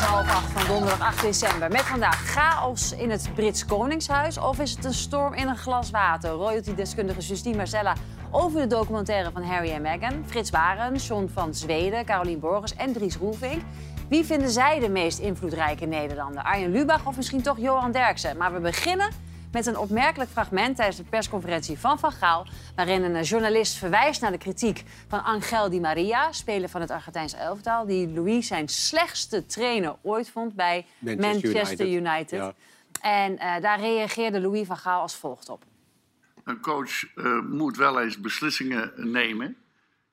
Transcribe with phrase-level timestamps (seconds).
[0.00, 1.70] half acht van donderdag 8 december.
[1.70, 4.38] Met vandaag chaos in het Brits Koningshuis.
[4.38, 6.30] Of is het een storm in een glas water?
[6.30, 7.94] Royalty-deskundige Justine Marcella
[8.30, 10.24] over de documentaire van Harry en Meghan.
[10.26, 13.62] Frits Waren, John van Zweden, Carolien Borgers en Dries Roelvink.
[14.08, 16.42] Wie vinden zij de meest invloedrijke Nederlander?
[16.42, 18.36] Arjen Lubach of misschien toch Johan Derksen?
[18.36, 19.08] Maar we beginnen
[19.56, 22.46] met een opmerkelijk fragment tijdens de persconferentie van Van Gaal...
[22.74, 26.32] waarin een journalist verwijst naar de kritiek van Angel Di Maria...
[26.32, 27.86] speler van het Argentijnse elftal...
[27.86, 32.32] die Louis zijn slechtste trainer ooit vond bij Manchester, Manchester United.
[32.32, 32.38] United.
[32.38, 32.54] Ja.
[33.00, 35.64] En eh, daar reageerde Louis van Gaal als volgt op.
[36.44, 39.56] Een coach eh, moet wel eens beslissingen nemen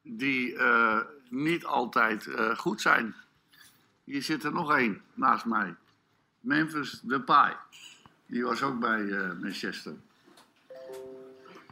[0.02, 3.16] die eh, niet altijd eh, goed zijn.
[4.04, 5.76] Hier zit er nog één naast mij.
[6.40, 7.56] Memphis Depay.
[8.34, 9.94] Die was ook bij eh, Manchester.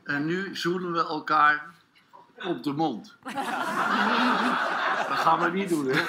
[0.03, 1.65] En nu zoenen we elkaar
[2.35, 3.17] op de mond.
[5.07, 6.03] Dat gaan we niet doen, hè?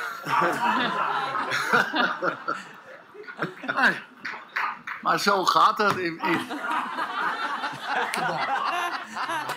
[5.03, 6.41] Maar zo gaat dat in, in,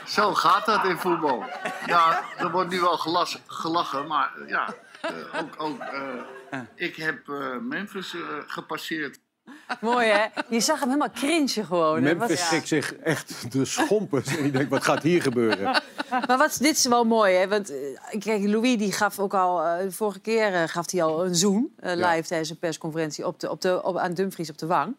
[0.06, 1.46] zo gaat dat in voetbal.
[1.86, 7.28] Ja, er wordt nu wel gelas, gelachen, maar ja, eh, ook, ook eh, ik heb
[7.62, 8.16] Memphis
[8.48, 9.20] gepasseerd.
[9.82, 10.26] Mooi, hè?
[10.50, 12.02] Je zag hem helemaal cringe gewoon.
[12.04, 14.38] Memphis Wat- schrikt zich echt de schompers.
[14.38, 15.82] en ik denk, wat gaat hier gebeuren?
[16.28, 17.48] Maar wat, dit is wel mooi, hè?
[17.48, 19.62] Want eh, kijk, Louis die gaf ook al...
[19.64, 22.22] eh, de vorige keer eh, gaf hij al een zoen live Ja.
[22.22, 24.98] tijdens een persconferentie op de, op de, op, aan Dumfries op de wang.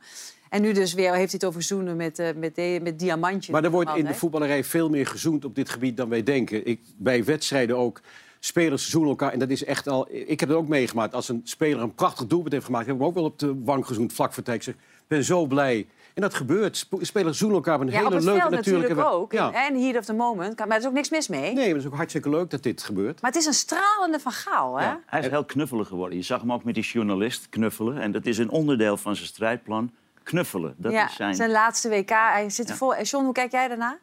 [0.48, 3.48] En nu dus weer heeft hij het over zoenen met, met, de- met diamantjes.
[3.52, 6.66] Maar er wordt in de voetballerij veel meer gezoend op dit gebied dan wij denken.
[6.66, 8.00] Ik, bij wedstrijden ook.
[8.40, 9.32] Spelers zoenen elkaar.
[9.32, 10.06] En dat is echt al.
[10.10, 11.14] Ik heb het ook meegemaakt.
[11.14, 13.62] Als een speler een prachtig doelpunt heeft gemaakt, heb ik hem ook wel op de
[13.64, 14.66] wang gezoend, vlak voor tijd.
[14.66, 15.86] Ik ben zo blij.
[16.14, 16.76] En dat gebeurt.
[16.76, 19.32] Sp- Spelers zoenen elkaar op een Ja, op hele het leuke, veld natuurlijke natuurlijk ook.
[19.32, 19.52] Ja.
[19.68, 20.58] En heat of the moment.
[20.58, 21.40] Maar er is ook niks mis mee.
[21.40, 23.20] Nee, maar het is ook hartstikke leuk dat dit gebeurt.
[23.20, 24.84] Maar het is een stralende van Gaal, hè?
[24.84, 25.00] Ja.
[25.06, 26.16] Hij is heel knuffelig geworden.
[26.18, 27.98] Je zag hem ook met die journalist knuffelen.
[27.98, 29.90] En dat is een onderdeel van zijn strijdplan.
[30.22, 31.34] Knuffelen, dat Ja, is zijn...
[31.34, 32.10] zijn laatste WK.
[32.10, 32.76] Hij zit er Ja.
[32.78, 32.94] vol.
[32.94, 33.98] En John, hoe kijk jij daarna?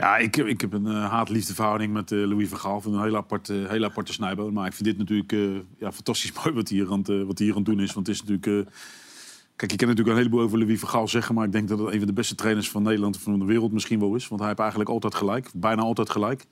[0.00, 2.78] Ja, ik, heb- ik heb een eh, haat-liefde verhouding met eh, Louis van Gaal.
[2.78, 4.52] Ik hem een heel aparte, heel aparte snijboon.
[4.52, 5.40] Maar ik vind dit natuurlijk eh,
[5.78, 7.92] ja, fantastisch mooi wat hij, hier aan het, wat hier aan het doen is.
[7.92, 8.68] Want het is natuurlijk...
[9.56, 11.34] kijk, je kan natuurlijk een heleboel over Louis van Gaal zeggen...
[11.34, 13.44] maar ik denk dat het een van de beste trainers van Nederland of van de
[13.44, 14.28] wereld misschien wel is.
[14.28, 15.50] Want hij heeft eigenlijk altijd gelijk.
[15.54, 16.44] Bijna altijd gelijk.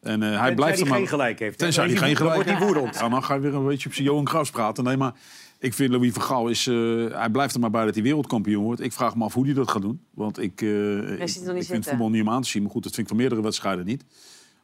[0.00, 0.96] En eh, hij blijft er maar...
[0.98, 1.58] geen gelijk heeft.
[1.58, 2.94] Tenzij hij geen gelijk wordt hij woedend.
[2.94, 4.84] Ja, dan ga je weer een beetje op zijn Johan Cruijff praten.
[4.84, 5.14] Nee, maar
[5.64, 6.66] ik vind Louis van Gaal is...
[6.66, 6.74] eh,
[7.18, 8.80] hij blijft er maar bij dat hij wereldkampioen wordt.
[8.80, 10.06] Ik vraag me af hoe hij dat gaat doen.
[10.10, 11.82] Want ik, eh, ik, ik vind zitten.
[11.84, 12.62] voetbal niet om aan te zien.
[12.62, 14.04] Maar goed, dat vind ik van meerdere wedstrijden niet.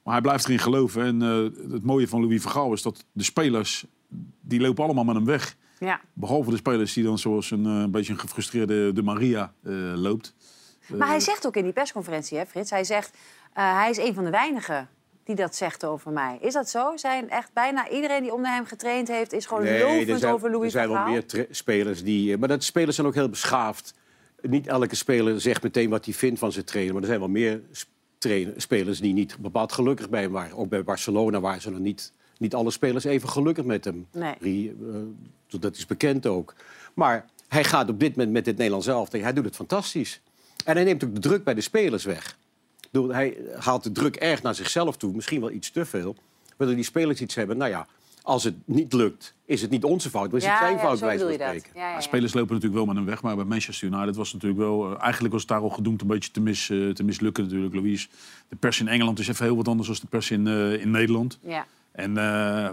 [0.02, 1.04] Maar hij blijft erin geloven.
[1.04, 3.84] En eh, het mooie van Louis van Gaal is dat de spelers...
[4.40, 5.56] die lopen allemaal met hem weg.
[5.78, 6.00] Ja.
[6.12, 9.52] Behalve de spelers die dan zoals een beetje een gefrustreerde De Maria
[9.94, 10.34] loopt.
[10.96, 12.70] Maar hij zegt ook in die persconferentie, hè, Frits...
[12.70, 13.16] hij zegt,
[13.52, 14.88] hij is een van de weinigen
[15.36, 16.38] die dat zegt over mij.
[16.40, 16.96] Is dat zo?
[16.96, 19.32] Zijn echt bijna iedereen die onder hem getraind heeft...
[19.32, 21.12] is gewoon lovend er zijn, over er Louis zijn van wel Gaal?
[21.12, 22.32] meer spelers die...
[22.32, 23.94] eh, Maar dat spelers zijn ook heel beschaafd.
[24.42, 26.92] Niet elke speler zegt meteen wat hij vindt van zijn trainer.
[26.92, 27.60] Maar er zijn wel meer
[28.56, 30.56] spelers die niet bepaald gelukkig bij hem waren.
[30.56, 34.06] Ook bij Barcelona waren ze nog niet, niet alle spelers even gelukkig met hem.
[34.12, 34.76] Nee.
[34.80, 36.54] Eh, dat is bekend ook.
[36.94, 39.20] Maar hij gaat op dit moment met het Nederlands elftal.
[39.20, 40.20] Hij doet het fantastisch.
[40.64, 42.38] En hij neemt ook de druk bij de spelers weg.
[42.90, 45.12] Bedoel, hij haalt de druk erg naar zichzelf toe.
[45.14, 46.16] Misschien wel iets te veel.
[46.56, 47.56] Waardoor die spelers iets hebben.
[47.56, 47.86] Nou ja,
[48.22, 50.30] als het niet lukt, is het niet onze fout.
[50.30, 51.70] Maar is het zijn fout, bij wijze van spreken.
[51.74, 52.00] Ja, ja, Ja, ja.
[52.00, 54.92] spelers lopen natuurlijk wel met hem weg, maar bij Manchester United was het natuurlijk wel...
[54.92, 57.74] eh, eigenlijk was het daar al gedoemd een beetje te, mis, eh, te mislukken natuurlijk,
[57.74, 58.08] Louise.
[58.48, 60.90] De pers in Engeland is even heel wat anders dan de pers in, eh, in
[60.90, 61.38] Nederland.
[61.42, 61.66] Ja.
[62.00, 62.24] En eh,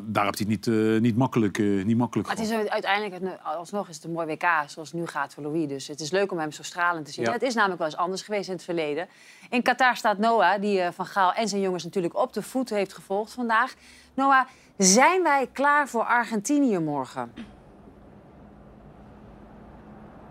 [0.05, 2.63] daar heeft hij het niet, eh, niet makkelijk, eh, niet makkelijk Maar het gehad.
[2.65, 5.67] is uiteindelijk, het- alsnog is het een mooi WK zoals het nu gaat voor Louis.
[5.67, 7.25] Dus het is leuk om hem zo stralend te zien.
[7.25, 7.31] Ja.
[7.31, 9.07] Het is namelijk wel eens anders geweest in het verleden.
[9.49, 12.69] In Qatar staat Noah, die eh, Van Gaal en zijn jongens natuurlijk op de voet
[12.69, 13.73] heeft gevolgd vandaag.
[14.13, 14.45] Noah,
[14.77, 17.31] zijn wij klaar voor Argentinië morgen?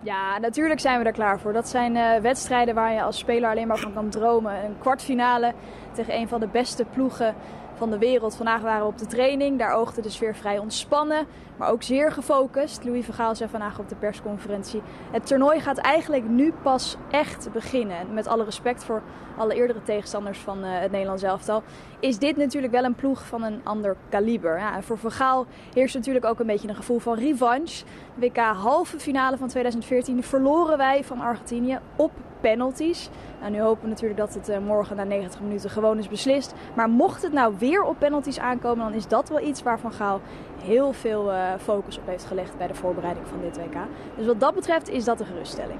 [0.02, 1.52] Ja, natuurlijk zijn we er klaar voor.
[1.52, 4.64] Dat zijn eh, wedstrijden waar je als speler alleen maar van kan dromen.
[4.64, 5.54] Een kwartfinale
[5.94, 7.34] tegen een van de beste ploegen
[7.76, 8.36] van de wereld.
[8.36, 9.58] Vandaag waren we op de training.
[9.58, 11.26] Daar oogde de sfeer vrij ontspannen,
[11.56, 12.84] maar ook zeer gefocust.
[12.84, 14.82] Louis van Gaal zei vandaag op de persconferentie...
[15.10, 17.96] het toernooi gaat eigenlijk nu pas echt beginnen.
[17.98, 19.02] En met alle respect voor
[19.36, 21.62] alle eerdere tegenstanders van eh, het Nederlands elftal...
[22.00, 24.58] is dit natuurlijk wel een ploeg van een ander kaliber.
[24.58, 27.84] Ja, en voor Van Gaal heerst natuurlijk ook een beetje een gevoel van revanche.
[28.14, 32.10] WK halve finale van 2014 verloren wij van Argentinië op
[32.48, 33.08] penalties.
[33.40, 36.54] Nou, nu hopen we natuurlijk dat het eh, morgen na 90 minuten gewoon is beslist.
[36.76, 39.92] Maar mocht het nou weer op penalties aankomen, dan is dat wel iets waar Van
[39.92, 40.20] Gaal
[40.62, 43.76] heel veel eh, focus op heeft gelegd bij de voorbereiding van dit WK.
[44.16, 45.78] Dus wat dat betreft is dat een geruststelling.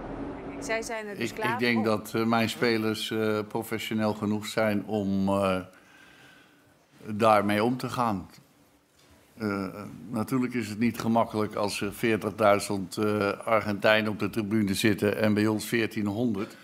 [0.60, 4.46] Zij zijn er dus Ik, klaar ik denk dat eh, mijn spelers eh, professioneel genoeg
[4.46, 5.60] zijn om eh,
[7.04, 8.28] daarmee om te gaan.
[9.38, 9.66] Eh,
[10.10, 15.34] natuurlijk is het niet gemakkelijk als er 40.000 eh, Argentijnen op de tribune zitten en
[15.34, 16.56] bij ons 1400.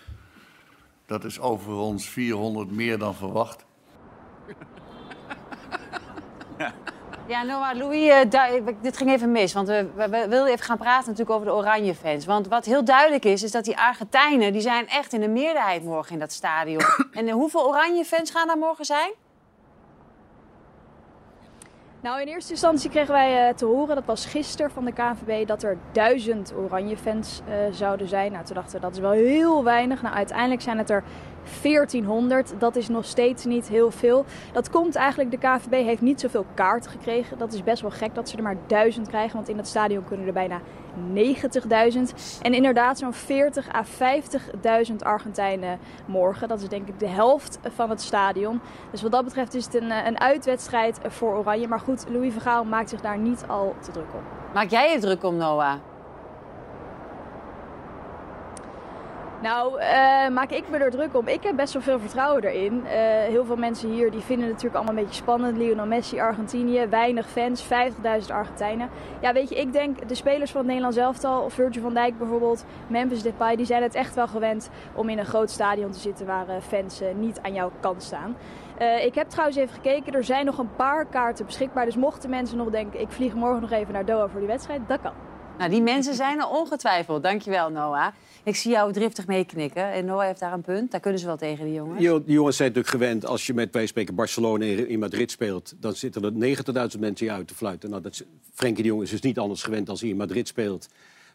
[1.05, 3.65] Dat is over ons 400 meer dan verwacht.
[7.27, 9.53] Ja, Noah, Louis, eh, du- dit ging even mis.
[9.53, 12.25] Want we, we, we wilden even gaan praten natuurlijk over de oranje fans.
[12.25, 14.51] Want wat heel duidelijk is, is dat die Argentijnen...
[14.53, 16.81] die zijn echt in de meerderheid morgen in dat stadion.
[17.11, 19.11] en hoeveel oranje fans gaan daar morgen zijn?
[22.03, 25.47] Nou, in eerste instantie kregen wij eh, te horen, dat was gisteren van de KNVB,
[25.47, 28.31] dat er duizend oranje fans eh, zouden zijn.
[28.31, 30.01] Nou, toen dachten we, dat is wel heel weinig.
[30.01, 31.03] Nou, uiteindelijk zijn het er
[31.61, 32.53] 1400.
[32.57, 34.25] Dat is nog steeds niet heel veel.
[34.51, 37.37] Dat komt eigenlijk, de KNVB heeft niet zoveel kaarten gekregen.
[37.37, 40.03] Dat is best wel gek dat ze er maar duizend krijgen, want in het stadion
[40.03, 40.61] kunnen er bijna
[41.13, 42.41] 90.000.
[42.41, 43.83] En inderdaad zo'n 40 à
[44.89, 46.47] 50.000 Argentijnen morgen.
[46.47, 48.61] Dat is denk ik de helft van het stadion.
[48.91, 51.67] Dus wat dat betreft is het een, eh, een uitwedstrijd voor Oranje.
[51.67, 54.21] Maar goed, Louis van Gaal maakt zich daar niet al te druk om.
[54.53, 55.75] Maak jij je druk om, Noah?
[59.43, 61.27] Nou, eh, maak ik me er druk om.
[61.27, 62.85] Ik heb best wel veel vertrouwen erin.
[62.85, 62.93] Eh,
[63.27, 65.57] heel veel mensen hier die vinden het natuurlijk allemaal een beetje spannend.
[65.57, 68.89] Lionel Messi, Argentinië, weinig fans, 50.000 Argentijnen.
[69.21, 72.65] Ja, weet je, ik denk de spelers van het Nederlands elftal, Virgil van Dijk bijvoorbeeld,
[72.87, 76.25] Memphis Depay, die zijn het echt wel gewend om in een groot stadion te zitten
[76.25, 78.35] waar eh, fans niet aan jouw kant staan.
[79.03, 81.85] Ik heb trouwens even gekeken, er zijn nog een paar kaarten beschikbaar.
[81.85, 84.81] Dus mochten mensen nog denken, ik vlieg morgen nog even naar Doha voor die wedstrijd,
[84.87, 85.13] dat kan.
[85.57, 87.23] Nou, die mensen zijn er ongetwijfeld.
[87.23, 88.07] Dankjewel, Noah.
[88.43, 89.91] Ik zie jou driftig meeknikken.
[89.91, 90.91] En Noah heeft daar een punt.
[90.91, 91.99] Daar kunnen ze wel tegen, die jongens.
[91.99, 95.73] Die die jongens zijn natuurlijk gewend, als je met wij spreken Barcelona in Madrid speelt,
[95.79, 97.89] dan zitten er 90.000 mensen je uit te fluiten.
[97.89, 98.23] Nou, dat is,
[98.53, 100.87] Frenkie de Jong is dus niet anders gewend als hij in Madrid speelt.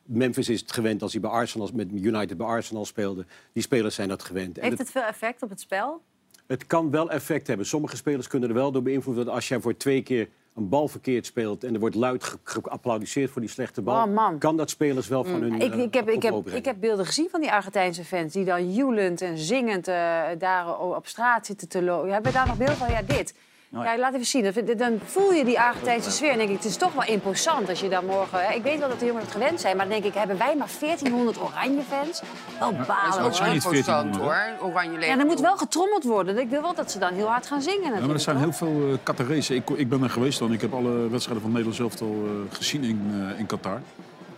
[0.05, 3.27] Memphis is het gewend als hij bij Arsenal, met United bij Arsenal speelde.
[3.53, 4.59] Die spelers zijn dat gewend.
[4.59, 6.03] En Heeft het, het veel effect op het spel?
[6.49, 7.67] het kan wel effect hebben.
[7.67, 9.33] Sommige spelers kunnen er wel door beïnvloed worden.
[9.33, 10.29] Als jij voor twee keer
[10.59, 14.15] een bal verkeerd speelt en er wordt luid ge- geapplaudiseerd voor die slechte bal, Oh,
[14.15, 14.39] man.
[14.39, 17.07] kan dat spelers wel van hun Ik, eh, ik, heb, ik, heb, ik heb beelden
[17.07, 18.33] gezien van die Argentijnse fans...
[18.33, 22.13] die dan joelend en zingend eh, daar op straat zitten te lopen.
[22.13, 22.91] Hebben we daar nog beeld van?
[22.91, 23.35] Ja, dit.
[23.71, 24.77] Ja, laat even zien.
[24.77, 26.31] Dan voel je die Argentijnse sfeer.
[26.31, 28.47] En denk ik, het is toch wel imposant als je dan morgen...
[28.47, 30.19] hè, Ik weet wel dat de jongens het gewend zijn, maar dan denk ik...
[30.19, 32.23] hebben wij maar 1400 oranje fans?
[32.59, 33.35] Wel dat balen, is hoor.
[33.35, 36.39] zijn niet imposant 1400, hoor, oranje Ja, er moet wel getrommeld worden.
[36.39, 38.45] Ik wil wel dat ze dan heel hard gaan zingen Ja, maar er zijn toch?
[38.45, 39.55] heel veel uh, Qatarese.
[39.55, 40.53] Ik, ik ben er geweest dan.
[40.53, 43.81] Ik heb alle wedstrijden van Nederland zelf al eh, gezien in, eh, in Qatar.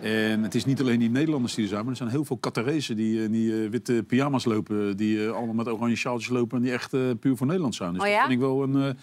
[0.03, 2.37] En het is niet alleen die Nederlanders die er zijn, maar er zijn heel veel
[2.37, 4.97] Qatarese die in die eh, witte pyjama's lopen.
[4.97, 7.93] Die eh, allemaal met oranje sjaaltjes lopen en die echt eh, puur voor Nederland zijn.
[7.93, 8.21] Dus Oh dat ja?
[8.21, 8.83] vind ik wel een...
[8.83, 8.95] eh,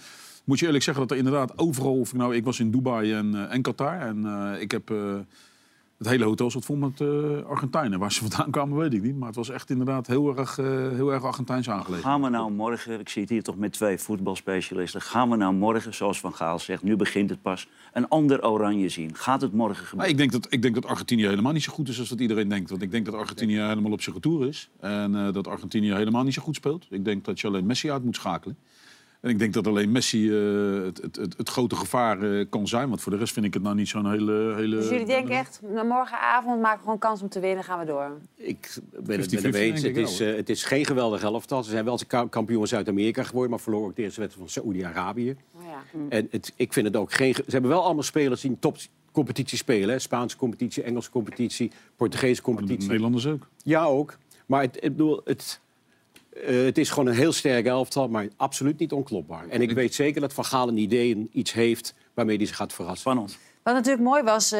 [0.44, 2.00] moet je eerlijk zeggen dat er inderdaad overal...
[2.00, 4.92] Of ik, nou, ik was in Dubai en, eh, en Qatar en eh, ik heb...
[5.98, 7.08] het hele hotel zat vol met eh,
[7.46, 8.00] Argentijnen.
[8.00, 9.18] Waar ze vandaan kwamen, weet ik niet.
[9.18, 12.04] Maar het was echt inderdaad heel erg, eh, heel erg Argentijns aangelegen.
[12.04, 15.02] Gaan we nou morgen, ik zit hier toch met twee voetbalspecialisten...
[15.02, 17.68] gaan we nou morgen, zoals Van Gaal zegt, nu begint het pas...
[17.94, 19.16] een ander oranje zien?
[19.16, 20.12] Gaat het morgen Maar gebeuren?
[20.12, 22.50] ik denk, dat, ik denk dat Argentinië helemaal niet zo goed is als dat iedereen
[22.50, 22.70] denkt.
[22.70, 24.70] Want ik denk dat Argentinië helemaal op zijn retour is.
[24.80, 26.88] En eh, dat Argentinië helemaal niet zo goed speelt.
[26.90, 28.58] Ik denk dat je alleen Messi uit moet schakelen.
[29.22, 32.68] En ik denk dat alleen Messi eh, het, het, het, het grote gevaar eh, kan
[32.68, 32.90] zijn.
[32.90, 34.75] Want voor de rest vind ik het nou niet zo'n hele, hele...
[34.75, 37.86] Dus jullie denken echt, nou, morgenavond maken we gewoon kans om te winnen, gaan we
[37.86, 38.12] door.
[38.36, 39.81] Ik ben het 50-50 met hem eens.
[39.81, 41.64] Het is, eh, het is geen geweldig elftal.
[41.64, 44.62] Ze zijn wel ka- kampioen van Zuid-Amerika geworden, maar verloren ook de eerste wedstrijd van
[44.62, 45.36] Saoedi-Arabië.
[45.56, 46.00] Oh ja.
[46.09, 47.33] En het, ik vind het ook geen.
[47.36, 49.90] ge- Ze hebben wel allemaal spelers die in topcompetitie spelen.
[49.90, 50.00] Hè?
[50.00, 52.88] Spaanse competitie, Engelse competitie, Portugese competitie.
[52.88, 53.47] Nederlanders ook.
[53.64, 54.18] Ja, ook.
[54.45, 55.59] Maar het, ik bedoel, het,
[56.46, 59.48] eh, het is gewoon een heel sterk elftal, maar absoluut niet onklopbaar.
[59.48, 62.74] En ik weet zeker dat Van Gaal een idee iets heeft waarmee hij ze gaat
[62.74, 63.02] verrassen.
[63.02, 63.38] Spannend.
[63.68, 64.59] Wat natuurlijk mooi was, eh,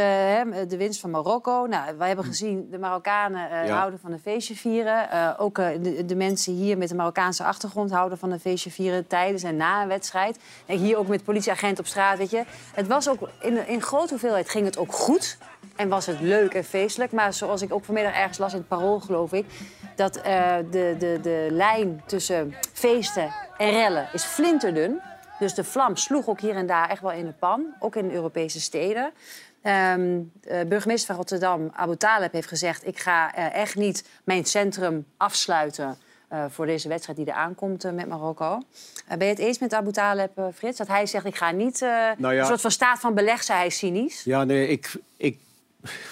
[0.68, 1.66] de winst van Marokko.
[1.66, 3.78] Nou, wij hebben gezien, de Marokkanen eh, Ja.
[3.78, 5.10] houden van een feestje vieren.
[5.10, 9.08] Eh, ook de, de mensen hier met een Marokkaanse achtergrond houden van een feestje vieren
[9.08, 10.40] tijdens en na een wedstrijd.
[10.66, 12.44] En hier ook met politieagent op straat, weet je.
[12.74, 15.38] Het was ook, in, in grote hoeveelheid ging het ook goed.
[15.76, 17.12] En was het leuk en feestelijk.
[17.12, 19.46] Maar zoals ik ook vanmiddag ergens las in het Parool, geloof ik...
[19.96, 25.02] dat de, de, de lijn tussen feesten en rellen is flinterdun.
[25.40, 27.66] Dus de vlam sloeg ook hier en daar echt wel in de pan.
[27.80, 29.12] Ook in Europese steden.
[29.62, 32.88] Ehm, eh, burgemeester van Rotterdam, Abu Taleb, heeft gezegd...
[32.88, 35.98] ik ga eh, echt niet mijn centrum afsluiten...
[36.28, 38.62] eh, voor deze wedstrijd die er aankomt met Marokko.
[39.08, 40.78] Ben je het eens met Abu Taleb, Frits?
[40.78, 41.80] Dat hij zegt, ik ga niet...
[42.18, 42.40] Nou ja.
[42.40, 44.24] Een soort van staat van beleg, zei hij cynisch.
[44.24, 45.40] Ja, nee, ik, ik,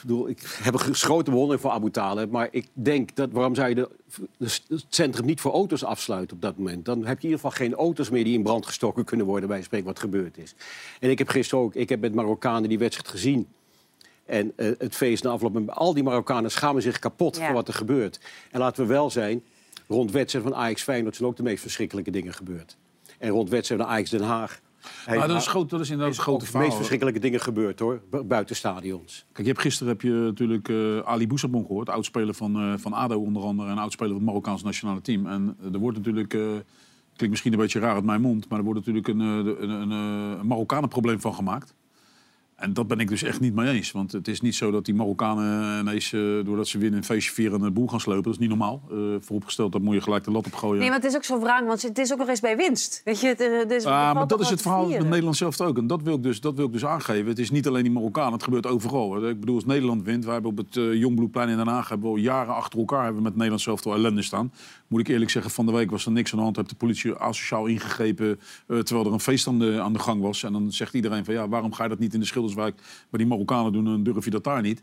[0.02, 2.32] bedoel, ik heb een grote bewondering voor Abu Taleb.
[2.32, 3.90] Maar ik denk, dat, waarom zou je de,
[4.38, 6.86] de- het centrum niet voor auto's afsluiten op dat moment?
[6.86, 9.50] Dan heb je in ieder geval geen auto's meer die in brand gestoken kunnen worden...
[9.50, 10.56] bij spreken wat gebeurd is.
[11.00, 13.48] En ik heb gisteren ook, ik heb met Marokkanen die wedstrijd gezien...
[14.26, 17.46] En eh, het feest na afloop, en al die Marokkanen schamen zich kapot Ja.
[17.46, 18.20] voor wat er gebeurt.
[18.52, 19.44] En laten we wel zijn,
[19.88, 22.78] rond wedstrijden van Ajax Feyenoord zijn ook de meest verschrikkelijke dingen gebeurd.
[23.20, 24.60] En rond wedstrijden van Ajax Den Haag
[25.06, 26.64] Hij- Maar dat, is groot, dat is inderdaad een grote verhaal.
[26.64, 29.26] meest verschrikkelijke dingen gebeurd hoor, bu- buiten stadions.
[29.32, 31.90] Kijk, je hebt, gisteren heb je natuurlijk eh, Ali Boussabon gehoord.
[31.90, 33.70] Oudspeler van, eh, van ADO onder andere.
[33.70, 35.28] En oudspeler van het Marokkaanse nationale team.
[35.28, 36.34] En eh, er wordt natuurlijk...
[36.34, 36.40] eh,
[37.16, 38.50] klinkt misschien een beetje raar uit mijn mond.
[38.50, 41.74] Maar er wordt natuurlijk een, een, een, een Marokkanenprobleem van gemaakt.
[42.56, 43.92] En dat ben ik dus echt niet mee eens.
[43.92, 47.32] Want het is niet zo dat die Marokkanen ineens, eh, doordat ze winnen, een feestje
[47.32, 48.24] vieren en een boel gaan slopen.
[48.24, 48.82] Dat is niet normaal.
[48.92, 50.80] Eh, vooropgesteld, dat moet je gelijk de lat opgooien.
[50.80, 53.02] Nee, maar het is ook zo wrang, want het is ook nog eens bij winst.
[53.04, 55.78] Weet je, het, het is, Ah, maar dat is het verhaal met Nederland zelf ook.
[55.78, 57.28] En dat wil, ik dus, dat wil ik dus aangeven.
[57.28, 59.28] Het is niet alleen die Marokkanen, het gebeurt overal.
[59.28, 61.90] Ik bedoel, als Nederland wint, wij hebben op het uh, Jongbloedplein in Den Haag...
[61.90, 64.52] hebben we al jaren achter elkaar hebben we met Nederland zelf al ellende staan.
[64.88, 66.56] Moet ik eerlijk zeggen, van de week was er niks aan de hand.
[66.56, 70.44] Heeft de politie asociaal ingegrepen terwijl er een feest aan de, aan de gang was.
[70.44, 73.08] En dan zegt iedereen van, ja, waarom ga je dat niet in de Schilderswijk...
[73.10, 74.82] bij die Marokkanen doen, dan durf je dat daar niet.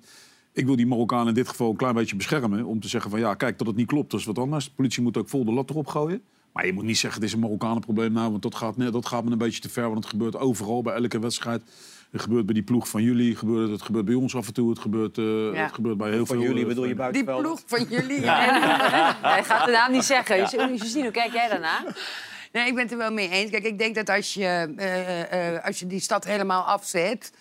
[0.52, 2.64] Ik wil die Marokkanen in dit geval een klein beetje beschermen.
[2.64, 4.64] Om te zeggen van ja, kijk, dat het niet klopt, dat is wat anders.
[4.64, 6.22] De politie moet ook vol de lat erop gooien.
[6.52, 9.06] Maar je moet niet zeggen, het is een Marokkanenprobleem nou, want dat gaat, nee, dat
[9.06, 9.82] gaat me een beetje te ver.
[9.82, 11.62] Want het gebeurt overal, bij elke wedstrijd.
[12.10, 14.52] Het gebeurt bij die ploeg van jullie, het gebeurt, het gebeurt bij ons af en
[14.52, 14.70] toe.
[14.70, 16.46] Het gebeurt, eh, het gebeurt bij heel Van veel...
[16.46, 18.20] jullie eh, bedoel je Die ploeg van jullie.
[19.32, 20.38] Hij gaat de naam niet zeggen.
[20.38, 21.84] Justine, hoe kijk jij daarna?
[22.52, 23.50] Nee, ik ben het er wel mee eens.
[23.50, 27.32] Kijk, ik denk dat als je, eh, eh, als je die stad helemaal afzet...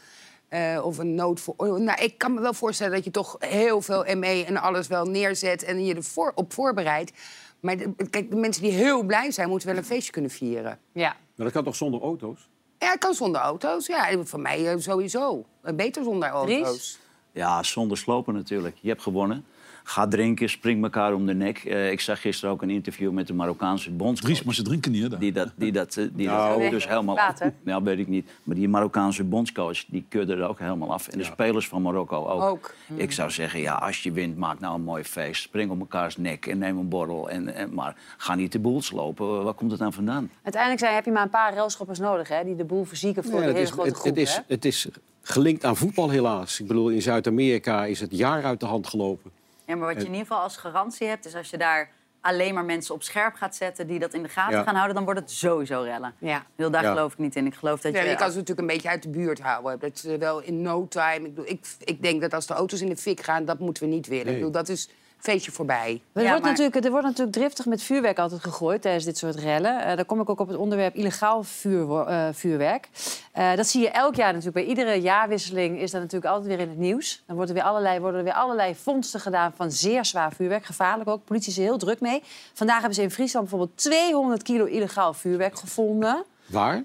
[0.51, 1.55] eh, of een nood voor...
[1.58, 5.05] Nou, ik kan me wel voorstellen dat je toch heel veel ME en alles wel
[5.05, 5.63] neerzet...
[5.63, 7.12] en je erop op voorbereidt.
[7.60, 10.79] Maar de, kijk, de mensen die heel blij zijn, moeten wel een feestje kunnen vieren.
[10.93, 11.15] Ja.
[11.36, 12.50] Maar dat kan toch zonder auto's?
[12.77, 13.86] Ja, het kan zonder auto's.
[13.86, 15.46] Ja, voor mij eh, sowieso.
[15.75, 17.00] Beter zonder auto's.
[17.31, 18.77] Ja, zonder slopen natuurlijk.
[18.81, 19.46] Je hebt gewonnen.
[19.92, 21.58] Ga drinken, spring elkaar om de nek.
[21.58, 24.32] Eh, ik zag gisteren ook een interview met de Marokkaanse bondscoach.
[24.32, 25.18] Dries, maar ze drinken niet, hè?
[25.18, 26.62] Die dat, die dat, eh, die Nou.
[26.62, 27.54] dat dus helemaal Water.
[27.66, 28.30] Ja, weet ik niet.
[28.44, 31.08] Maar die Marokkaanse bondscoach, die keurde er ook helemaal af.
[31.08, 32.42] En de spelers van Marokko ook.
[32.42, 32.74] Ook.
[32.96, 35.42] Ik zou zeggen, ja, als je wint, maak nou een mooi feest.
[35.42, 37.30] Spring op elkaars nek en neem een borrel.
[37.30, 39.44] En, en, maar ga niet de boel slopen.
[39.44, 40.30] Waar komt het nou vandaan?
[40.44, 43.34] Uiteindelijk zijn, heb je maar een paar railschoppers nodig, hè, die de boel verzieken voor
[43.34, 44.16] Ja, de het, hele is, grote het, groep.
[44.16, 44.42] het, is, hè?
[44.48, 44.88] het is
[45.22, 46.60] gelinkt aan voetbal helaas.
[46.60, 49.32] Ik bedoel, in Zuid-Amerika is het jaar uit de hand gelopen.
[49.65, 51.89] Ja, maar wat je in ieder geval als garantie hebt, is als je daar
[52.22, 54.63] alleen maar mensen op scherp gaat zetten die dat in de gaten Ja.
[54.63, 56.13] gaan houden, dan wordt het sowieso rellen.
[56.18, 56.46] Ja.
[56.56, 56.89] Heel daar Ja.
[56.89, 57.46] geloof ik niet in.
[57.46, 58.10] Ik geloof dat Ja, je.
[58.10, 59.80] je kan ze natuurlijk een beetje uit de buurt houden.
[59.80, 61.15] Dat is wel in no time.
[61.15, 63.84] Ik, bedoel, ik, ik denk dat als de auto's in de fik gaan, dat moeten
[63.84, 64.25] we niet willen.
[64.25, 64.34] Nee.
[64.34, 64.89] Ik bedoel, dat is
[65.22, 66.01] feestje voorbij.
[66.13, 69.18] Er, Ja, wordt maar- natuurlijk, er wordt natuurlijk driftig met vuurwerk altijd gegooid tijdens dit
[69.18, 69.80] soort rellen.
[69.86, 72.90] Eh daar kom ik ook op het onderwerp illegaal vuur, eh, vuurwerk.
[73.32, 74.56] Eh, dat zie je elk jaar natuurlijk.
[74.56, 77.24] Bij iedere jaarwisseling is dat natuurlijk altijd weer in het nieuws.
[77.25, 80.66] Dan worden er weer allerlei, worden er weer allerlei vondsten gedaan van zeer zwaar vuurwerk.
[80.66, 81.25] Gevaarlijk ook.
[81.25, 82.24] Politie is er heel druk mee.
[82.54, 86.24] Vandaag hebben ze in Friesland bijvoorbeeld 200 kilo illegaal vuurwerk gevonden.
[86.46, 86.84] Waar?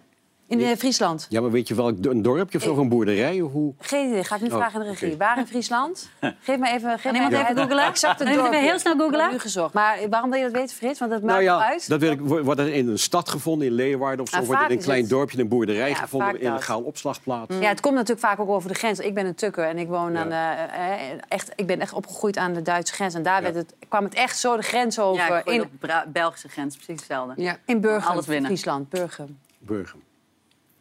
[0.49, 1.27] In eh, Friesland.
[1.29, 3.41] Ja, maar weet je welk een dorpje of zo, of een boerderij?
[3.41, 3.75] Of hoe?
[3.79, 5.17] Geen idee, ga ik nu Oh, vragen aan de regie.
[5.17, 6.09] Waar in Friesland?
[6.41, 7.85] Geef me even, geef iemand me even googlen?
[7.87, 9.75] Exact het even heel snel nu gezocht.
[9.75, 10.99] Maar waarom wil je dat weten, Frits?
[10.99, 11.89] Want dat maakt Nou ja, wel uit.
[11.89, 14.35] dat wil ik, wo- wordt er in een stad gevonden, in Leeuwarden of zo.
[14.37, 16.47] Nou, wordt er in een klein het- dorpje, in een boerderij Ja, gevonden, vaak een
[16.47, 17.55] illegaal opslagplaats.
[17.61, 18.99] Ja, het komt natuurlijk vaak ook over de grens.
[18.99, 20.21] Ik ben een tukker en ik woon Ja.
[20.21, 23.15] aan de, eh, echt, ik ben echt opgegroeid aan de Duitse grens.
[23.15, 23.43] En daar Ja.
[23.43, 25.27] werd het, kwam het echt zo de grens over.
[25.29, 27.43] Ja, in, op Bra- Belgische grens, precies hetzelfde.
[27.43, 27.57] Ja.
[27.65, 28.47] in Burgum, Alles winnen.
[28.47, 29.39] Friesland, Burgum.
[29.59, 30.03] Burgum.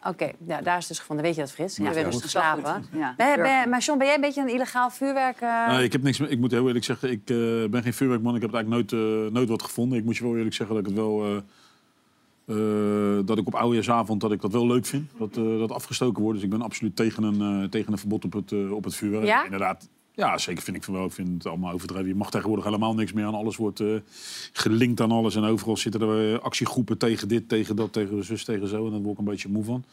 [0.08, 1.26] Oké, ja, daar is het dus gevonden.
[1.26, 1.78] Weet je dat, Frits?
[1.78, 2.74] Ja, dus geslapen.
[2.74, 2.84] Goed.
[3.00, 3.70] Ja, Ben- ben- Burgum.
[3.70, 5.42] maar John, ben jij een beetje een illegaal vuurwerk?
[5.42, 5.68] eh?
[5.68, 7.36] Nee, ik, heb niks, meer- ik moet heel eerlijk zeggen, ik eh,
[7.70, 8.36] ben geen vuurwerkman.
[8.36, 9.98] Ik heb eigenlijk nooit, eh, nooit wat gevonden.
[9.98, 11.24] Ik moet je wel eerlijk zeggen dat ik het wel...
[11.26, 11.36] eh,
[12.48, 15.12] eh, dat ik op oudejaarsavond dat ik dat wel leuk vind.
[15.18, 16.36] Dat, eh, dat afgestoken wordt.
[16.36, 18.96] Dus ik ben absoluut tegen een, eh, tegen een verbod op het, eh, op het
[18.96, 19.26] vuurwerk.
[19.26, 19.44] Ja?
[19.44, 19.90] Inderdaad.
[20.16, 21.06] Ja, zeker vind ik van wel.
[21.06, 22.08] Ik vind het allemaal overdreven.
[22.08, 23.34] Je mag tegenwoordig helemaal niks meer aan.
[23.34, 23.96] Alles wordt eh,
[24.54, 25.36] gelinkt aan alles.
[25.36, 28.86] En overal zitten er eh, actiegroepen tegen dit, tegen dat, tegen zus, tegen zo.
[28.86, 29.84] En daar word ik een beetje moe van.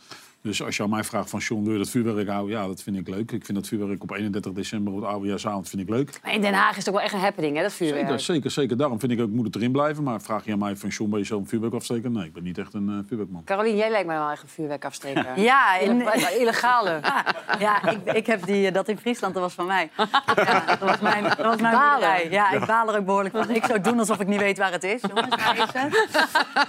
[0.43, 2.57] Dus als je aan mij vraagt van John, wil je dat vuurwerk houden?
[2.57, 3.33] Ja, dat vind ik leuk.
[3.33, 6.21] Ik vind dat vuurwerk op 31 december op het oudejaarsavond vind ik leuk.
[6.23, 8.05] Maar in Den Haag is het ook wel echt een happening, hè, dat vuurwerk.
[8.07, 8.77] Zeker, zeker, zeker.
[8.77, 10.03] Daarom vind ik ook, moet het erin blijven.
[10.03, 12.13] Maar vraag je aan mij van John, ben je zo een vuurwerk afsteken?
[12.13, 13.45] Nee, ik ben niet echt een eh, vuurwerkman.
[13.45, 15.27] Carolien, jij lijkt me wel echt een vuurwerkafsteker.
[15.41, 17.01] Ja, in, Ille- Illegale.
[17.59, 19.91] ja ik, ik heb die, eh, dat in Friesland, dat was van mij.
[20.37, 22.31] Ja, dat was mijn, dat was mijn boerderij.
[22.31, 23.51] Ja, ik baal er ook behoorlijk van.
[23.51, 25.01] Ik zou doen alsof ik niet weet waar het is.
[25.15, 26.09] Jongens, waar is het?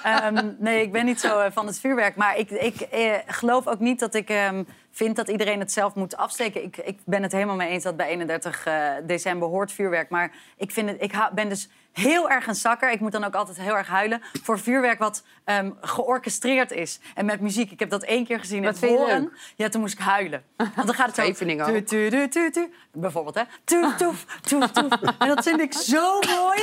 [0.04, 2.16] Ehm, nee, ik ben niet zo eh, van het vuurwerk.
[2.16, 5.96] Maar ik, ik eh, geloof ook niet dat ik ehm, vind dat iedereen het zelf
[5.96, 6.64] moet afsteken.
[6.64, 10.10] Ik, ik ben het helemaal mee eens dat bij 31 eh, december hoort vuurwerk.
[10.10, 12.92] Maar ik, vind het, ik ben dus heel erg een zakker.
[12.92, 17.00] Ik moet dan ook altijd heel erg huilen voor vuurwerk wat ehm, georchestreerd is.
[17.16, 17.72] En met muziek.
[17.72, 19.20] Ik heb dat één keer gezien Wat in vind je Horen.
[19.22, 19.32] leuk?
[19.56, 20.44] Ja, toen moest ik huilen.
[20.58, 21.22] Want dan gaat het zo...
[21.22, 21.68] Ook.
[21.68, 22.74] Tu, tu, tu, tu, tu.
[22.92, 23.42] Bijvoorbeeld, hè?
[23.64, 24.92] Toef, toef, toef, toef.
[25.20, 26.62] En dat vind ik zo mooi.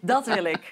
[0.00, 0.70] Dat wil ik.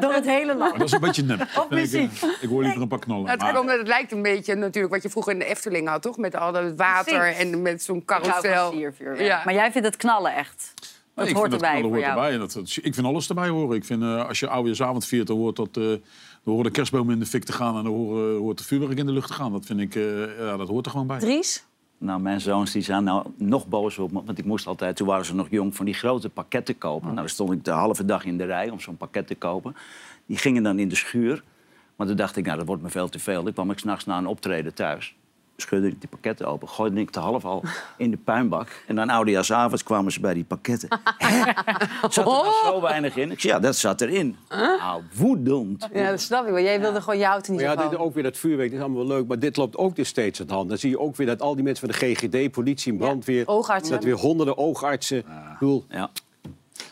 [0.00, 0.78] Door het hele Maar land.
[0.78, 1.48] dat is een beetje nep.
[1.56, 2.12] Op muziek.
[2.12, 3.22] Ik, eh, ik hoor liever een paar knallen.
[3.24, 5.44] Nou, het, Maar- komt omdat het lijkt een beetje natuurlijk wat je vroeger in de
[5.44, 6.16] Efteling had, toch?
[6.16, 7.38] Met al dat water Precies.
[7.38, 8.74] en met zo'n carousel.
[9.18, 9.42] Ja.
[9.44, 10.72] Maar jij vindt het knallen echt.
[11.20, 12.14] Nee, ik hoort vind erbij voor hoort jou.
[12.16, 12.32] erbij.
[12.32, 13.76] En dat, dat- ik vind alles erbij horen.
[13.76, 16.00] Ik vind, eh, als je oudejaarsavond viert, dan hoort, dat, eh, dan
[16.44, 17.76] horen de kerstbomen in de fik te gaan...
[17.76, 19.52] en dan horen, hoort de vuurwerk in de lucht te gaan.
[19.52, 21.18] Dat vind ik, eh, ja, dat hoort er gewoon bij.
[21.18, 21.64] Dries?
[21.98, 24.22] Nou, mijn zoons die zijn nou nog boos op me.
[24.24, 27.04] Want ik moest altijd, toen waren ze nog jong, van die grote pakketten kopen.
[27.04, 29.76] Nou, dan stond ik de halve dag in de rij om zo'n pakket te kopen.
[30.26, 31.42] Die gingen dan in de schuur.
[31.96, 33.42] Maar toen dacht ik, nou, dat wordt me veel te veel.
[33.42, 35.14] Dan kwam ik s'nachts na een optreden thuis.
[35.60, 37.62] Schudde ik die pakketten open, gooide ik de half al
[37.96, 38.82] in de puinbak.
[38.86, 40.88] En dan oudejaarsavonds kwamen ze bij die pakketten.
[41.18, 41.52] Hè?
[42.08, 43.30] Zat er zo weinig in?
[43.30, 44.36] Ik zei, ja, dat zat erin.
[44.48, 45.88] Nou, woedend.
[45.92, 46.52] Ja, dat snap ik.
[46.52, 48.78] Maar jij wilde gewoon je auto niet Maar ja, dit, ook weer dat vuurwerk, dat
[48.78, 49.26] is allemaal wel leuk.
[49.26, 50.68] Maar dit loopt ook dus steeds aan de hand.
[50.68, 53.46] Dan zie je ook weer dat al die mensen van de GGD, politie en brandweer...
[53.46, 53.94] oogartsen.
[53.94, 55.18] Dat weer honderden oogartsen...
[55.18, 55.24] Ik
[55.58, 56.10] bedoel, Ja.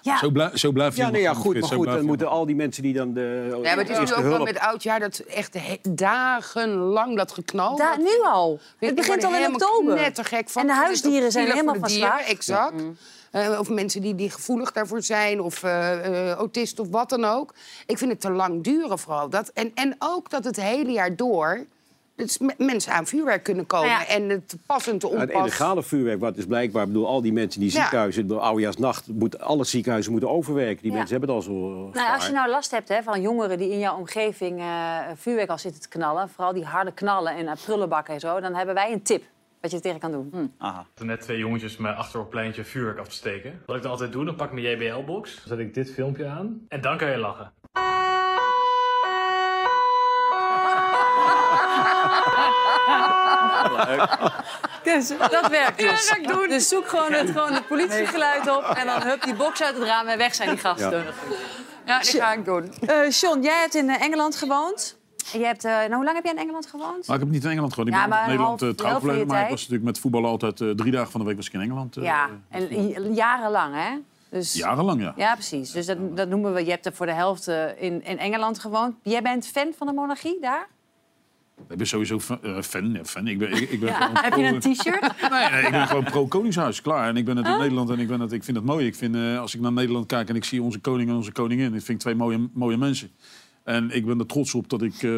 [0.09, 0.19] Ja.
[0.19, 2.47] Zo, blij, zo blijf je ja, nee, ja, goed, maar goed, blijf dan moeten al
[2.47, 4.45] die mensen die dan de Ja, maar het is nu ook wel hulp...
[4.45, 5.59] met oudjaar dat echt
[5.97, 7.77] dagenlang dat geknal.
[7.77, 8.61] Da- nu al.
[8.79, 10.13] Het begint al in oktober.
[10.47, 10.63] van.
[10.63, 12.21] En de huisdieren zijn helemaal van slag.
[12.21, 12.83] Exact.
[13.31, 17.25] Eh, of mensen die, die gevoelig daarvoor zijn, of eh, eh, autist of wat dan
[17.25, 17.55] ook.
[17.87, 19.29] Ik vind het te lang duren vooral.
[19.29, 21.67] Dat, en, en ook dat het hele jaar door...
[22.19, 23.89] Dus me- mensen aan vuurwerk kunnen komen.
[23.89, 24.09] Nou ja.
[24.09, 25.41] En het passend te Ja, Het onpas.
[25.41, 27.81] illegale vuurwerk, wat is blijkbaar, ik bedoel, al die mensen die Ja.
[27.81, 30.83] ziekenhuizen, door oudejaarsnacht, moet, alle ziekenhuizen moeten overwerken.
[30.83, 30.97] Die Ja.
[30.97, 31.87] mensen hebben het al zo.
[31.89, 34.99] eh, Nou, als je nou last hebt hè, van jongeren die in jouw omgeving eh,
[35.15, 36.29] vuurwerk al zitten te knallen...
[36.29, 38.41] vooral die harde knallen en uh, prullenbakken en zo...
[38.41, 39.23] dan hebben wij een tip
[39.61, 40.53] wat je er tegen kan doen.
[40.59, 40.87] Aha.
[40.99, 43.63] Er net twee jongetjes me achter op pleintje vuurwerk af te steken.
[43.67, 46.27] Wat ik dan altijd doe, dan pak ik mijn JBL-box, dan zet ik dit filmpje
[46.27, 47.53] aan en dan kan je lachen.
[54.83, 56.15] Dus dat werkt dus.
[56.49, 58.63] Dus zoek gewoon het, gewoon het politiegeluid op...
[58.65, 61.05] en dan hup die box uit het raam en weg zijn die gasten.
[61.87, 62.73] Ja, die ga ik doen.
[62.87, 64.97] Eh John, jij hebt in eh, Engeland gewoond.
[65.33, 67.07] En Je hebt, eh, nou, hoe lang heb jij in Engeland gewoond?
[67.07, 67.89] Maar ik heb niet in Engeland gewoon.
[67.89, 69.25] Ik Ja, ben in Nederland half- uh.
[69.27, 71.61] Maar ik was natuurlijk met voetballen altijd drie dagen van de week was ik in
[71.61, 71.95] Engeland.
[71.95, 73.91] Ja, en jarenlang, hè?
[74.31, 75.13] Dus, Jarenlang, ja.
[75.17, 75.71] Ja, precies.
[75.71, 76.65] Dus dat, dat noemen we...
[76.65, 78.95] Je hebt er voor de helft in, in Engeland gewoond.
[79.03, 80.67] Jij bent fan van de monarchie daar?
[81.69, 82.43] Ik ben sowieso fan.
[82.43, 83.27] eh, fan, fan.
[83.27, 85.01] Ik ben, ik, ik ben Heb je een t-shirt?
[85.31, 87.09] Nee, nee, ik ben gewoon pro-koningshuis, klaar.
[87.09, 88.87] En ik ben het in Nederland en ik, ben het, ik vind het mooi.
[88.87, 91.33] Ik vind, eh, als ik naar Nederland kijk en ik zie onze koning en onze
[91.33, 91.73] koningin...
[91.73, 93.11] dat vind ik twee mooie, mooie mensen.
[93.65, 95.11] En ik ben er trots op dat ik, eh,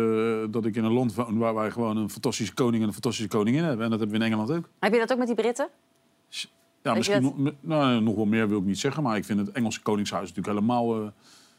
[0.50, 1.38] dat ik in een land woon...
[1.38, 3.84] waar wij gewoon een fantastische koning en een fantastische koningin hebben.
[3.84, 4.68] En dat hebben we in Engeland ook.
[4.78, 5.68] Heb je dat ook met die Britten?
[6.82, 9.02] Ja, misschien nog, nou, nog wel meer wil ik niet zeggen.
[9.02, 11.12] Maar ik vind het Engelse koningshuis natuurlijk helemaal,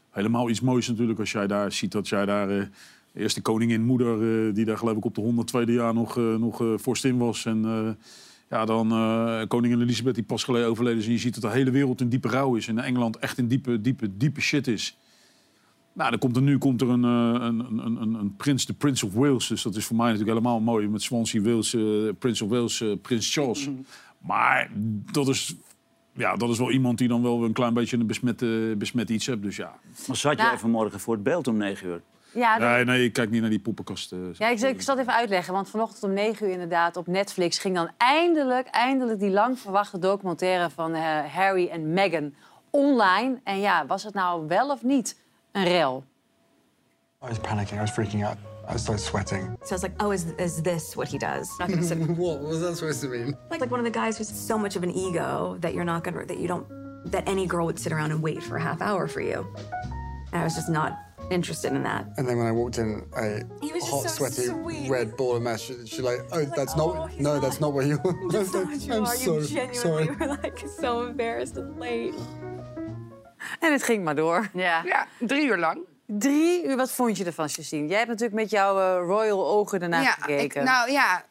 [0.10, 1.20] helemaal iets moois natuurlijk.
[1.20, 2.70] Als jij daar ziet dat jij daar...
[3.14, 6.36] de eerste koningin, moeder, eh, die daar geloof ik op de 102e jaar nog, eh
[6.36, 7.46] nog eh, vorstin was.
[7.46, 7.90] En eh,
[8.50, 11.06] ja, dan eh, koningin Elisabeth, die pas geleden overleden is.
[11.06, 12.68] En je ziet dat de hele wereld in diepe rouw is.
[12.68, 14.98] En Engeland echt in diepe, diepe, diepe shit is.
[15.94, 18.74] Nou, dan komt er nu komt er een, eh, een, een, een, een prins, de
[18.74, 19.48] Prince of Wales.
[19.48, 20.88] Dus dat is voor mij natuurlijk helemaal mooi.
[20.88, 21.70] Met Swansea, Wales,
[22.20, 23.70] Prince of Wales, eh, Prins Charles.
[24.22, 24.72] Maar
[25.12, 25.56] dat is,
[26.14, 29.10] ja, dat is wel iemand die dan wel een klein beetje een besmet, eh, besmet
[29.10, 29.42] iets hebt.
[29.42, 29.80] Dus ja.
[30.08, 32.02] Maar zat Nou- jij vanmorgen voor het beeld om 9 uur?
[32.34, 34.12] Ja, Nee, nee, ik kijk niet naar die poppenkast.
[34.12, 34.20] eh.
[34.34, 35.54] ja ik, ik zal het even uitleggen.
[35.54, 37.58] Want vanochtend om 9 uur inderdaad op Netflix...
[37.58, 40.70] ging dan eindelijk, eindelijk die lang verwachte documentaire...
[40.70, 41.02] van eh,
[41.34, 42.34] Harry en Meghan
[42.70, 43.40] online.
[43.44, 45.16] En ja, was het nou wel of niet
[45.52, 46.04] een rel?
[47.24, 47.78] I was panicking.
[47.80, 48.38] I was freaking out.
[48.74, 49.42] I started sweating.
[49.64, 51.58] So I was like, oh, is, is this what he does?
[51.60, 51.98] Not gonna sit.
[52.18, 53.36] What was that supposed to mean?
[53.50, 56.04] like, like one of the guys who's so much of an ego that you're not
[56.04, 56.66] gonna, that you don't,
[57.12, 59.46] that any girl would sit around and wait for a half hour for you.
[60.32, 60.92] And I was just not
[61.32, 62.06] interested in that.
[62.18, 63.44] And then when I walked in, a
[63.80, 64.90] hot, so sweaty, sweet.
[64.90, 65.62] red ball of mess.
[65.62, 66.88] She, she like, oh, that's not.
[66.96, 67.98] "Oh, no, not- that's not what you.
[68.32, 69.16] That's not what you I'm are.
[69.16, 70.06] so you genuinely sorry.
[70.20, 72.14] were like so embarrassed and late.
[73.60, 74.50] En het ging maar door.
[74.54, 74.82] Ja.
[74.86, 75.80] Ja, drie uur lang.
[76.06, 77.88] Drie uur, wat vond je ervan, Justine?
[77.88, 80.62] Jij hebt natuurlijk met jouw eh, royal ogen ernaar ja, gekeken.
[80.62, 81.24] ik- nou ja,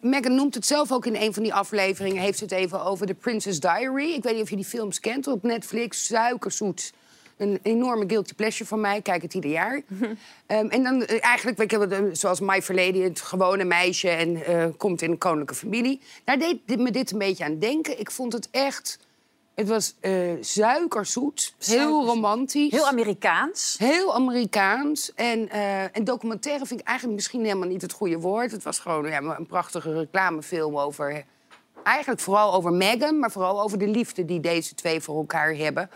[0.00, 2.22] Meghan noemt het zelf ook in een van die afleveringen.
[2.22, 4.12] Heeft ze het even over The Princess Diary.
[4.12, 6.06] Ik weet niet of je die films kent op Netflix.
[6.06, 6.92] Suikerzoet.
[7.40, 8.96] Een enorme guilty pleasure van mij.
[8.96, 9.80] Ik Kijk het ieder jaar.
[10.46, 14.08] Ehm, en dan eh, eigenlijk, ik heb het, zoals My Lady, het gewone meisje...
[14.08, 16.00] en eh, komt in een koninklijke familie.
[16.24, 18.00] Daar deed dit- me dit een beetje aan denken.
[18.00, 18.98] Ik vond het echt...
[19.54, 21.54] Het was eh, suikerzoet.
[21.58, 22.70] Heel romantisch.
[22.70, 23.76] Heel Amerikaans.
[23.78, 25.14] Heel Amerikaans.
[25.14, 25.50] En,
[25.92, 28.50] en documentaire vind ik eigenlijk misschien helemaal niet het goede woord.
[28.50, 31.24] Het was gewoon ja, een prachtige reclamefilm over...
[31.82, 35.90] Eigenlijk vooral over Meghan, maar vooral over de liefde die deze twee voor elkaar hebben.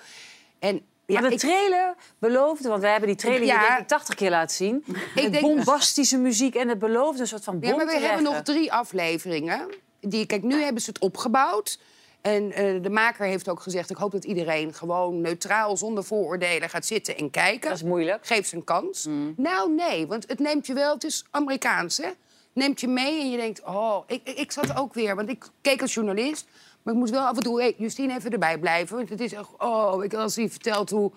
[0.59, 3.59] En, ja, maar de ik- trailer beloofde, want wij hebben die trailer Ja.
[3.59, 4.85] hier denk ik 80 keer laten zien.
[5.15, 8.43] Ik denk- bombastische muziek en het beloofde een soort van Ja, maar we hebben nog
[8.43, 9.69] drie afleveringen.
[10.01, 11.79] Die, kijk, nu hebben ze het opgebouwd.
[12.21, 13.91] En eh, de maker heeft ook gezegd...
[13.91, 17.69] ik hoop dat iedereen gewoon neutraal, zonder vooroordelen gaat zitten en kijken.
[17.69, 18.27] Dat is moeilijk.
[18.27, 19.07] Geef ze een kans.
[19.37, 20.95] Nou, nee, want het neemt je wel...
[20.95, 22.09] Het is Amerikaans, hè?
[22.53, 23.63] Neemt je mee en je denkt...
[23.65, 25.17] oh, ik, ik zat ook weer...
[25.17, 26.47] want ik keek als journalist...
[26.85, 28.97] Maar ik moet wel af en toe, Justine, even erbij blijven.
[28.97, 31.13] Want het is echt, oh, ik, als hij vertelt hoe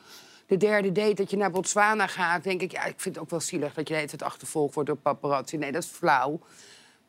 [0.46, 2.44] de derde date dat je naar Botswana gaat...
[2.44, 4.74] denk ik, ja, ik vind het ook wel zielig dat je de hele tijd achtervolgd
[4.74, 5.58] wordt door paparazzi.
[5.58, 6.40] Nee, dat is flauw.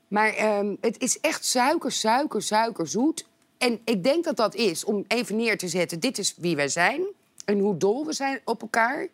[0.08, 3.26] Maar ehm, het is echt suiker, suiker, suiker, zoet.
[3.58, 6.00] En ik denk dat dat is om even neer te zetten...
[6.00, 7.02] dit is wie wij zijn
[7.44, 9.08] en hoe dol we zijn op elkaar.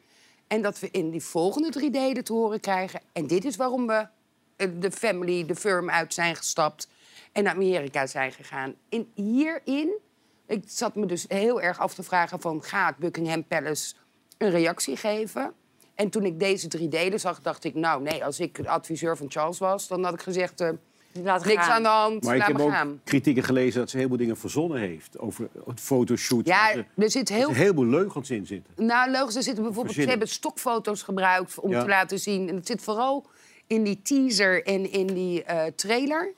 [0.46, 3.00] En dat we in die volgende drie delen te horen krijgen...
[3.12, 4.06] en dit is waarom we
[4.56, 6.88] eh, de family, de firm uit zijn gestapt...
[7.34, 8.74] en naar Amerika zijn gegaan.
[8.88, 9.98] En hierin,
[10.46, 12.40] ik zat me dus heel erg af te vragen...
[12.40, 13.94] van gaat Buckingham Palace
[14.38, 15.52] een reactie geven...
[15.94, 17.74] En toen ik deze drie delen zag, dacht ik...
[17.74, 19.88] nou nee, als ik adviseur van Charles was...
[19.88, 20.68] dan had ik gezegd, eh,
[21.22, 23.00] Laat niks aan de hand, Maar ik heb maar ook gaan.
[23.04, 25.18] kritieken gelezen dat ze heel veel dingen verzonnen heeft.
[25.18, 26.46] Over het fotoshoot.
[26.46, 28.86] Ja, er zit heel er een heleboel leugens in zitten.
[28.86, 29.94] Nou, leugens, er zitten bijvoorbeeld...
[29.94, 31.82] Ze hebben stokfoto's gebruikt om Ja.
[31.82, 32.48] te laten zien.
[32.48, 33.26] En het zit vooral
[33.66, 36.32] in die teaser en in die eh, trailer.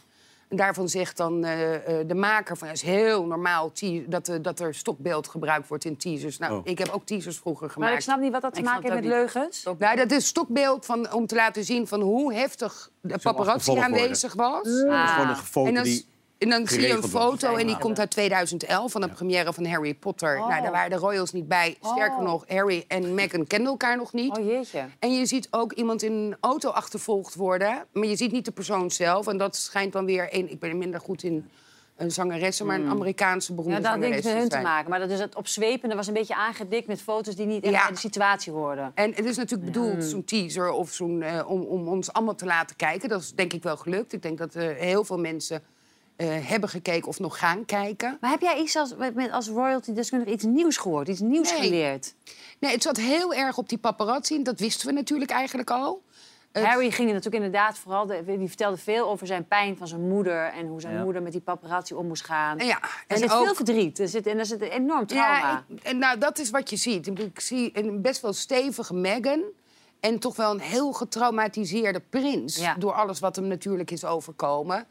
[0.49, 2.67] En daarvan zegt dan eh, eh, de maker van...
[2.69, 3.73] Ja, het is heel normaal
[4.07, 6.39] dat, er- dat er stokbeeld gebruikt wordt in teasers.
[6.39, 6.61] Nou, Oh.
[6.65, 7.91] ik heb ook teasers vroeger gemaakt.
[7.91, 9.69] Maar ik snap niet wat dat te Ik maken heeft met leugens.
[9.79, 14.35] Nou, dat is stokbeeld van, om te laten zien van hoe heftig de paparazzi aanwezig
[14.35, 14.63] was.
[14.63, 16.07] Dat is gewoon een foto En dan, die...
[16.39, 19.67] en dan zie je een foto en die komt uit 2011 van de première van
[19.67, 20.39] Harry Potter.
[20.39, 21.77] Nou, daar waren de royals niet bij.
[21.81, 22.25] Sterker Oh.
[22.25, 24.39] nog, Harry en Meghan kenden elkaar nog niet.
[24.39, 24.85] Oh jeetje.
[24.99, 27.85] En je ziet ook iemand in een auto achtervolgd worden.
[27.93, 29.27] Maar je ziet niet de persoon zelf.
[29.27, 30.51] En dat schijnt dan weer een...
[30.51, 31.51] Ik ben minder goed in
[31.97, 33.85] een zangeressen, maar een Amerikaanse beroemde Hmm.
[33.85, 34.91] Ja, dat denk ik zangeres met hun te maken.
[34.91, 37.83] Maar dat is het opzwepende was een beetje aangedikt met foto's die niet echt Ja.
[37.83, 38.93] bij de situatie hoorden.
[38.95, 42.45] En het is natuurlijk bedoeld, zo'n teaser, of zo'n, eh, om, om ons allemaal te
[42.45, 43.09] laten kijken.
[43.09, 44.13] Dat is denk ik wel gelukt.
[44.13, 45.63] Ik denk dat eh, heel veel mensen
[46.17, 48.19] eh, hebben gekeken of nog gaan kijken.
[48.21, 51.09] Maar heb jij iets als, met, als royalty-deskundige iets nieuws gehoord?
[51.09, 51.61] Iets nieuws Nee.
[51.61, 52.15] geleerd?
[52.59, 54.35] Nee, het zat heel erg op die paparazzi.
[54.35, 56.03] En dat wisten we natuurlijk eigenlijk al.
[56.53, 58.07] Het- Harry ging er natuurlijk inderdaad vooral...
[58.07, 60.45] De, die vertelde veel over zijn pijn van zijn moeder...
[60.45, 61.03] en hoe zijn Ja.
[61.03, 62.59] moeder met die paparazzi om moest gaan.
[62.59, 63.99] Ja, Er en zit ook- veel verdriet.
[63.99, 65.39] Er zit, en er zit een enorm trauma.
[65.39, 67.07] Ja, ik- en nou, dat is wat je ziet.
[67.07, 69.43] Ik zie een best wel stevige Meghan.
[70.01, 72.57] En toch wel een heel getraumatiseerde prins.
[72.57, 72.75] Ja.
[72.79, 74.87] Door alles wat hem natuurlijk is overkomen.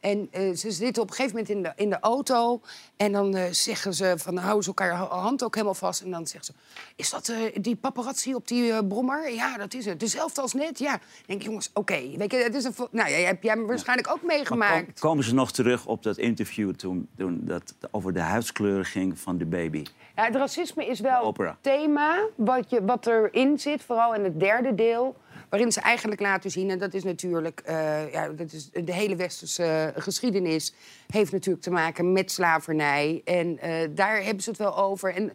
[0.00, 2.60] En eh, ze zitten op een gegeven moment in de, in de auto.
[2.96, 6.02] En dan eh, zeggen ze van hou ze elkaar ha- hand ook helemaal vast.
[6.02, 6.52] En dan zegt ze:
[6.96, 9.32] Is dat eh, die paparazzi op die brommer?
[9.32, 10.00] Ja, dat is het.
[10.00, 10.78] Dezelfde als net.
[10.78, 10.90] Ja.
[10.90, 12.00] Dan denk ik, jongens, oké.
[12.16, 12.74] Weet je, het is een.
[12.90, 14.84] Nou, jij hebt jij hem waarschijnlijk ook meegemaakt.
[14.84, 19.18] kom- komen ze nog terug op dat interview toen, toen dat over de huidskleur ging
[19.18, 19.84] van de baby?
[20.16, 24.40] Ja, het racisme is wel het thema wat, je, wat erin zit, vooral in het
[24.40, 25.16] derde deel.
[25.48, 29.16] Waarin ze eigenlijk laten zien, en dat is natuurlijk eh, ja, dat is de hele
[29.16, 30.74] westerse geschiedenis,
[31.06, 33.20] heeft natuurlijk te maken met slavernij.
[33.24, 35.14] En eh, daar hebben ze het wel over.
[35.14, 35.32] En,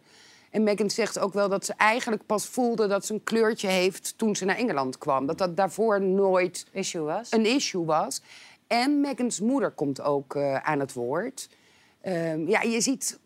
[0.50, 4.14] en Meghan zegt ook wel dat ze eigenlijk pas voelde dat ze een kleurtje heeft
[4.16, 5.26] toen ze naar Engeland kwam.
[5.26, 7.32] Dat dat daarvoor nooit Issue was.
[7.32, 8.22] een issue was.
[8.66, 11.48] En Meghan's moeder komt ook eh, aan het woord.
[12.00, 13.18] Ehm, ja, je ziet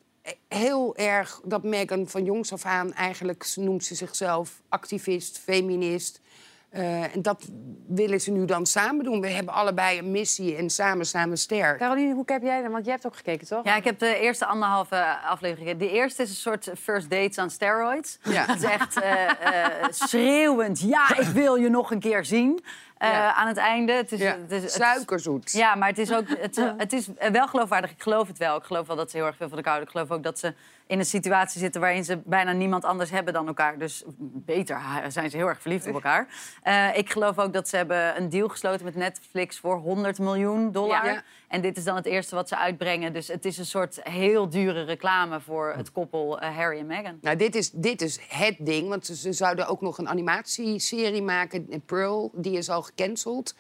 [0.49, 6.21] heel erg dat Meghan van jongs af aan eigenlijk noemt ze zichzelf activist, feminist.
[6.71, 7.49] Eh, en dat
[7.87, 9.21] willen ze nu dan samen doen.
[9.21, 11.79] We hebben allebei een missie en samen we sterk.
[11.79, 12.71] Caroline, hoe heb jij dat?
[12.73, 13.65] Want jij hebt ook gekeken, toch?
[13.65, 15.87] Ja, ik heb de eerste anderhalve aflevering gekeken.
[15.89, 18.19] De eerste is een soort first dates aan steroids.
[18.23, 18.45] Ja.
[18.47, 20.81] Het is echt eh, eh, schreeuwend.
[20.81, 22.65] Ja, ik wil je nog een keer zien.
[22.99, 23.35] Eh, Ja.
[23.35, 23.93] Aan het einde.
[23.93, 25.53] Het is, Ja, het is, het is- Suikerzoet.
[25.53, 27.91] ja, maar het is ook het, het is wel geloofwaardig.
[27.91, 28.57] Ik geloof het wel.
[28.57, 29.93] Ik geloof wel dat ze heel erg veel van elkaar houden.
[29.95, 30.55] Ik geloof ook dat ze
[30.89, 33.79] in een situatie zitten waarin ze bijna niemand anders hebben dan elkaar.
[33.79, 36.29] Dus beter zijn ze heel erg verliefd op elkaar.
[36.63, 40.73] Eh, ik geloof ook dat ze hebben een deal gesloten met Netflix voor 100 miljoen
[40.73, 41.07] dollar.
[41.07, 41.23] Ja.
[41.49, 43.13] En dit is dan het eerste wat ze uitbrengen.
[43.13, 47.19] Dus het is een soort heel dure reclame voor het koppel eh, Harry en Meghan.
[47.21, 48.89] Nou, dit is, dit is het ding.
[48.89, 51.83] Want ze, ze zouden ook nog een animatieserie maken.
[51.87, 53.55] Pearl, die is al gecanceld.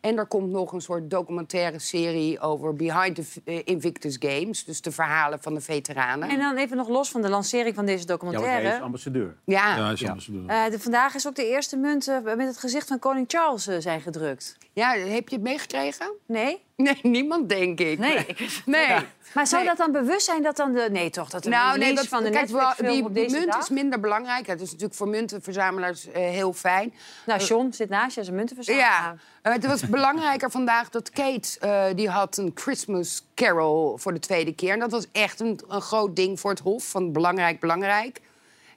[0.00, 4.64] En er komt nog een soort documentaire serie over Behind the eh, Invictus Games.
[4.64, 6.28] Dus de verhalen van de veteranen.
[6.28, 8.84] En dan even nog los van de lancering van deze Ja, want hij is documentaire.
[8.84, 9.36] ambassadeur.
[9.44, 10.08] Ja, Ja, hij is ja.
[10.08, 10.46] ambassadeur.
[10.48, 13.76] Eh, de, vandaag is ook de eerste munten met het gezicht van koning Charles eh,
[13.78, 14.56] zijn gedrukt.
[14.72, 16.12] ja, heb je het meegekregen?
[16.26, 16.66] Nee?
[16.76, 17.98] Nee, niemand, denk ik.
[17.98, 18.96] Nee, ik, Nee.
[19.34, 19.70] Maar zou Nee.
[19.76, 20.88] dat dan bewust zijn dat dan de...
[20.90, 21.30] Nee, toch?
[21.30, 23.62] Dat de Nou, nee, dat, van de kijk, wel, die, op die deze munt dag?
[23.62, 24.46] is minder belangrijk.
[24.46, 26.94] Het is natuurlijk voor muntenverzamelaars eh, heel fijn.
[27.26, 28.88] Nou, John zit naast je als een muntenverzamelaar.
[28.90, 34.12] Ja, eh, het was belangrijker vandaag dat Kate, eh, die had een Christmas Carol voor
[34.12, 34.72] de tweede keer.
[34.72, 38.20] En dat was echt een, een groot ding voor het Hof, van belangrijk, belangrijk.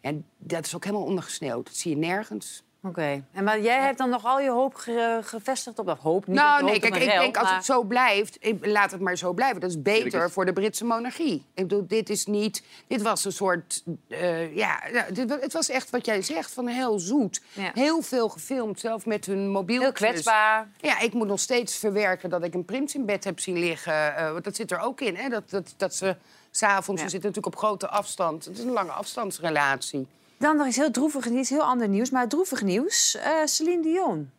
[0.02, 1.66] En dat is ook helemaal ondergesneeuwd.
[1.66, 2.64] Dat zie je nergens.
[2.84, 3.24] Oké.
[3.34, 6.28] En maar jij hebt dan nog al je hoop ge- gevestigd op dat hoop?
[6.28, 9.16] Niet nou, nee, kijk, ik rel, denk als het zo blijft, ik- laat het maar
[9.18, 9.60] zo blijven.
[9.62, 11.34] Dat is beter voor de Britse monarchie.
[11.54, 12.64] Ik bedoel, dit is niet...
[12.88, 13.84] Dit was een soort...
[14.10, 17.42] eh, ja, ja, dit, het was echt wat jij zegt, van heel zoet.
[17.54, 17.72] Ja.
[17.74, 19.82] Heel veel gefilmd, zelf met hun mobiel.
[19.82, 20.68] Heel kwetsbaar.
[20.78, 24.16] Ja, ik moet nog steeds verwerken dat ik een prins in bed heb zien liggen.
[24.16, 25.30] eh, want dat zit er ook in, hè?
[25.30, 26.16] Dat, dat, dat ze
[26.52, 27.02] s'avonds...
[27.02, 27.08] Ja.
[27.08, 28.46] Ze zitten natuurlijk op grote afstand.
[28.46, 30.08] Het is een lange afstandsrelatie.
[30.42, 33.16] Dan nog iets heel droevig nieuws, heel ander nieuws, maar droevig nieuws.
[33.16, 34.32] Eh Celine Dion.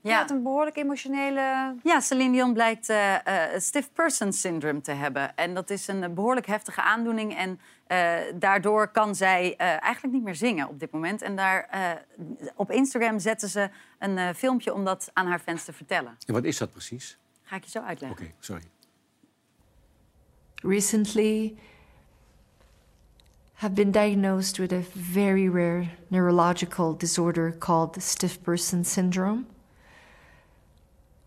[0.00, 0.18] Ja.
[0.18, 1.74] Had een behoorlijk emotionele...
[1.82, 5.36] Ja, Celine Dion blijkt eh eh, stiff person syndrome te hebben.
[5.36, 7.36] En dat is een eh, behoorlijk heftige aandoening.
[7.36, 11.22] En eh, daardoor kan zij eh, eigenlijk niet meer zingen op dit moment.
[11.22, 11.90] En daar, eh,
[12.54, 16.16] op Instagram zetten ze een eh, filmpje om dat aan haar fans te vertellen.
[16.26, 17.18] En wat is dat precies?
[17.42, 18.20] Ga ik je zo uitleggen.
[18.20, 18.62] Oké, sorry.
[20.62, 21.56] recently
[23.62, 29.46] have been diagnosed with a very rare neurological disorder called stiff person syndrome,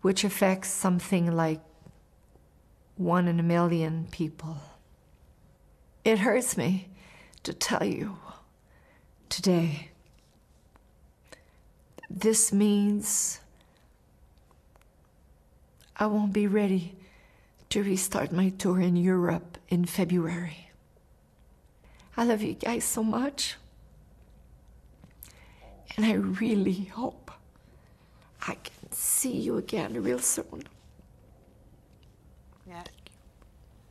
[0.02, 1.62] which affects something like
[2.98, 4.58] one in a million people.
[6.04, 6.90] It hurts me
[7.42, 8.18] to tell you
[9.30, 9.88] today.
[12.10, 13.40] This means
[15.96, 16.96] I won't be ready
[17.70, 20.65] to restart my tour in Europe in February.
[22.18, 23.56] I love you guys so much.
[25.96, 27.30] And I really hope
[28.40, 30.62] I can see you again real soon.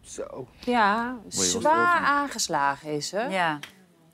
[0.02, 0.48] Zo.
[0.60, 3.28] Ja, zwaar aangeslagen is ze.
[3.30, 3.60] Ja.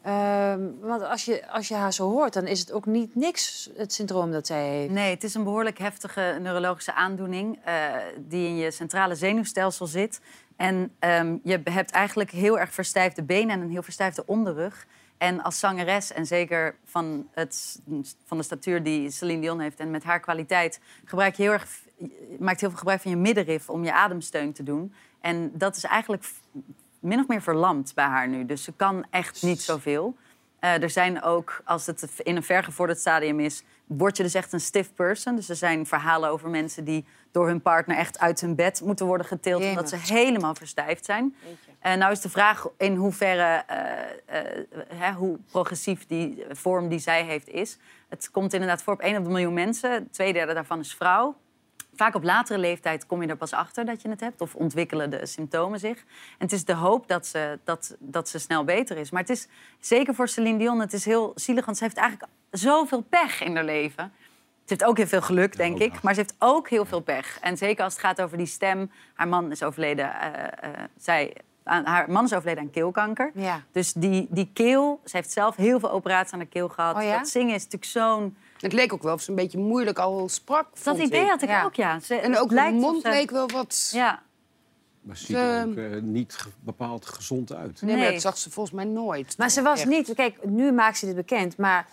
[0.02, 3.70] Ehm, want als je, als je haar zo hoort, dan is het ook niet niks,
[3.76, 4.92] het syndroom dat zij heeft.
[4.92, 10.22] Nee, het is een behoorlijk heftige neurologische aandoening eh, die in je centrale zenuwstelsel zit.
[10.62, 14.86] En ehm, je hebt eigenlijk heel erg verstijfde benen en een heel verstijfde onderrug.
[15.18, 17.82] En als zangeres, en zeker van, het,
[18.26, 19.80] van de statuur die Celine Dion heeft...
[19.80, 21.68] en met haar kwaliteit, gebruik je heel erg,
[22.40, 23.70] maakt heel veel gebruik van je middenrif...
[23.70, 24.94] om je ademsteun te doen.
[25.22, 26.26] En dat is eigenlijk
[27.00, 28.46] min of meer verlamd bij haar nu.
[28.46, 30.16] Dus ze kan echt niet zoveel.
[30.60, 33.64] Eh, er zijn ook, als het in een vergevorderd stadium is,
[33.98, 35.36] word je dus echt een stiff person.
[35.36, 39.06] Dus er zijn verhalen over mensen die door hun partner echt uit hun bed moeten
[39.06, 41.36] worden getild, omdat ze helemaal verstijfd zijn.
[41.80, 43.80] En nou is de vraag in hoeverre, eh,
[44.26, 47.78] eh, hè, hoe progressief die vorm die zij heeft is.
[48.10, 50.10] Het komt inderdaad voor op 1 op de miljoen mensen.
[50.12, 51.36] Twee derde daarvan is vrouw.
[51.96, 54.42] Vaak op latere leeftijd kom je er pas achter dat je het hebt...
[54.42, 55.98] of ontwikkelen de symptomen zich.
[55.98, 56.06] En
[56.38, 59.12] het is de hoop dat ze, dat, dat ze snel beter is.
[59.12, 59.48] Maar het is
[59.80, 61.66] zeker voor Celine Dion het is heel zielig...
[61.66, 64.12] want ze heeft eigenlijk zoveel pech in haar leven.
[64.66, 66.02] Ze heeft ook heel veel geluk, denk ik.
[66.02, 67.40] Maar ze heeft ook heel veel pech.
[67.42, 68.92] En zeker als het gaat over die stem.
[69.14, 70.20] Haar man is overleden...
[70.20, 73.32] eh, eh, zij, aan, haar man is overleden aan keelkanker.
[73.34, 73.62] Ja.
[73.72, 75.02] Dus die, die keel...
[75.06, 76.96] Ze heeft zelf heel veel operaties aan de keel gehad.
[76.96, 77.18] Oh ja?
[77.18, 78.38] Dat zingen is natuurlijk zo'n...
[78.62, 80.64] Het leek ook wel of ze een beetje moeilijk al sprak.
[80.74, 81.30] Dat vond idee ik.
[81.30, 81.64] had ik Ja.
[81.64, 82.00] ook, ja.
[82.00, 83.90] Ze, En ook de lijkt mond ze- leek wel wat...
[83.94, 84.22] Ja,
[85.02, 87.82] Maar ze ziet er ook eh, niet ge- bepaald gezond uit.
[87.82, 89.38] Nee, maar dat zag ze volgens mij nooit.
[89.38, 89.90] Maar ze was Echt.
[89.90, 90.14] niet...
[90.14, 91.88] Kijk, nu maakt ze dit bekend, maar...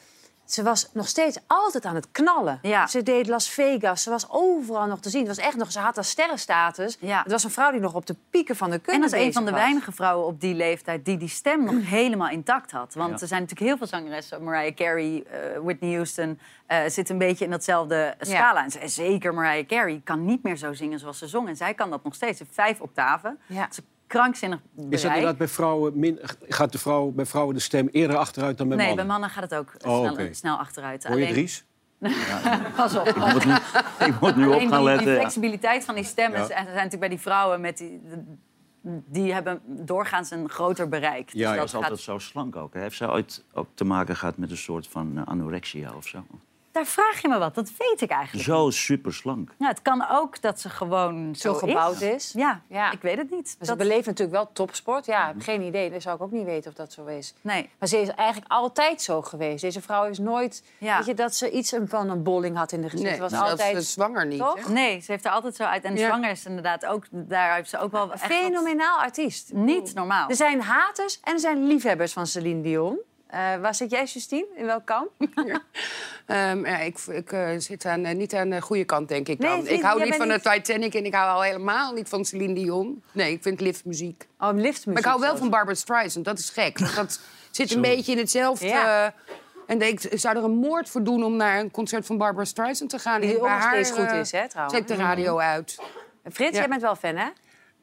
[0.48, 2.58] Ze was nog steeds altijd aan het knallen.
[2.62, 2.86] Ja.
[2.86, 5.26] Ze deed Las Vegas, ze was overal nog te zien.
[5.26, 6.96] Het was echt nog, ze had haar sterrenstatus.
[7.00, 7.22] Ja.
[7.22, 9.26] Het was een vrouw die nog op de pieken van de En kunst dat is
[9.26, 9.60] een van de was.
[9.60, 12.94] weinige vrouwen op die leeftijd die die stem nog helemaal intact had.
[12.94, 13.18] Want Ja.
[13.20, 14.42] er zijn natuurlijk heel veel zangeressen.
[14.44, 18.64] Mariah Carey, eh, Whitney Houston eh zitten een beetje in datzelfde scala.
[18.64, 21.48] En ze- zeker Mariah Carey kan niet meer zo zingen zoals ze zong.
[21.48, 22.38] En zij kan dat nog steeds.
[22.38, 23.38] Ze heeft vijf octaven.
[23.46, 23.68] Ja.
[24.08, 24.58] Is krankzinnig
[24.90, 26.18] Is dat inderdaad bij vrouwen, min,
[26.48, 29.06] gaat de vrouw, bij vrouwen de stem eerder achteruit dan bij Nee, mannen?
[29.06, 31.04] bij mannen gaat het ook Oh, snel, snel achteruit.
[31.06, 31.64] Hoor je Alleen- Dries?
[32.76, 33.06] Pas op.
[33.08, 33.52] Ik moet nu,
[34.06, 35.04] ik moet nu op Alleen gaan die, letten.
[35.04, 35.20] die ja.
[35.20, 36.38] flexibiliteit van die stemmen.
[36.40, 36.44] Ja.
[36.48, 38.00] En zijn natuurlijk bij die vrouwen met die,
[39.06, 41.24] die hebben doorgaans een groter bereik.
[41.32, 41.46] Dus Ja, ja.
[41.48, 42.74] Hij dat was gaat- altijd zo slank ook.
[42.74, 42.80] hè.
[42.80, 46.24] Heeft zij ooit ook te maken gehad met een soort van eh, anorexia of zo?
[46.78, 47.54] Daar vraag je me wat.
[47.54, 48.44] Dat weet ik eigenlijk.
[48.46, 49.50] Zo super slank.
[49.58, 52.14] Ja, het kan ook dat ze gewoon Zo zo, gebouwd is.
[52.14, 52.32] is.
[52.34, 52.90] Ja, Ja.
[52.92, 53.44] ik weet het niet.
[53.58, 55.06] Maar ze Dat- beleeft natuurlijk wel topsport.
[55.06, 55.90] Ja, ik heb geen idee.
[55.90, 57.34] Dat zou ik ook niet weten of dat zo is.
[57.40, 57.70] Nee.
[57.78, 59.60] Maar ze is eigenlijk altijd zo geweest.
[59.60, 60.62] Deze vrouw is nooit...
[60.78, 60.96] Ja.
[60.96, 63.08] Weet je, dat ze iets van een bolling had in de gezicht.
[63.18, 63.84] Nee, ze was altijd...
[63.84, 64.38] zwanger niet.
[64.38, 64.68] Toch?
[64.68, 65.84] Nee, ze heeft er altijd zo uit.
[65.84, 66.06] En Ja.
[66.06, 67.04] zwanger is inderdaad ook...
[67.10, 69.52] Daar heeft ze ook wel echt wat- Fenomenaal artiest.
[69.52, 70.28] Niet normaal.
[70.28, 72.98] Er zijn haters en er zijn liefhebbers van Celine Dion.
[73.28, 74.46] Eh, waar zit jij, Justine?
[74.56, 75.10] In welk kamp?
[76.26, 79.38] Ehm, ja, ik ik eh, zit aan, eh, niet aan de goede kant, denk ik
[79.38, 79.64] Nee, dan.
[79.64, 82.24] vind- ik hou niet van niet- de Titanic en ik hou al helemaal niet van
[82.24, 83.02] Celine Dion.
[83.12, 84.26] Nee, ik vind liftmuziek.
[84.38, 84.86] Oh, liftmuziek.
[84.86, 86.78] Maar ik hou wel van Barbara Streisand, dat is gek.
[86.78, 88.66] Want dat zit een beetje in hetzelfde...
[88.66, 89.14] Ja.
[89.66, 92.90] en ik zou er een moord voor doen om naar een concert van Barbara Streisand
[92.90, 93.20] te gaan.
[93.20, 94.76] Die En ook steeds goed is, hè, trouwens.
[94.78, 95.78] Zet de radio uit.
[96.32, 96.58] Frits, Ja.
[96.58, 97.28] jij bent wel fan, hè?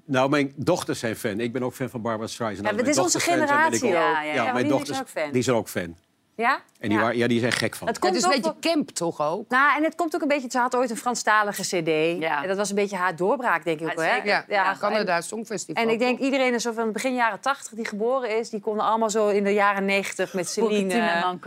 [0.06, 1.40] Nou, mijn dochters zijn fan.
[1.40, 2.66] Ik ben ook fan van Barbara Streisand.
[2.68, 3.88] Ja, Als dit is onze zijn, generatie.
[3.88, 4.44] Ja, ja, ja.
[4.44, 5.32] mijn die dochters ook fan.
[5.32, 5.96] die zijn ook fan.
[6.38, 6.54] Ja?
[6.80, 7.04] En die, Ja.
[7.04, 7.88] waren, ja, die zijn gek van.
[7.88, 9.50] Het Het komt is een beetje wel- camp toch ook?
[9.50, 10.48] Nou, en het komt ook een beetje...
[10.52, 12.22] Ze had ooit een Franstalige cd.
[12.22, 12.42] Ja.
[12.42, 14.02] En dat was een beetje haar doorbraak, denk ik ook.
[14.06, 14.16] Hè?
[14.16, 15.84] Ja, en- Canada Songfestival.
[15.84, 18.86] En ik denk iedereen is zo van begin jaren 80 die geboren is, die konden
[18.86, 21.38] allemaal zo in de jaren 90 met Celine.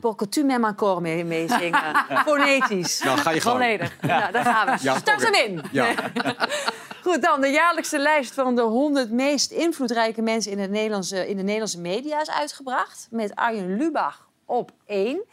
[0.00, 0.90] Pour que tu m'aimes encore.
[0.90, 1.80] Encore mee, meezingen.
[2.26, 3.02] Fonetisch.
[3.02, 3.56] Nou, ga je gang.
[3.56, 3.96] Volledig.
[4.00, 4.76] Nou, daar gaan we.
[4.82, 5.62] Ja, Start hem in.
[7.06, 11.36] Goed, dan de jaarlijkse lijst van de 100 meest invloedrijke mensen in, het Nederlandse, in
[11.36, 13.08] de Nederlandse media is uitgebracht.
[13.10, 15.24] Met Arjen Lubach op 1.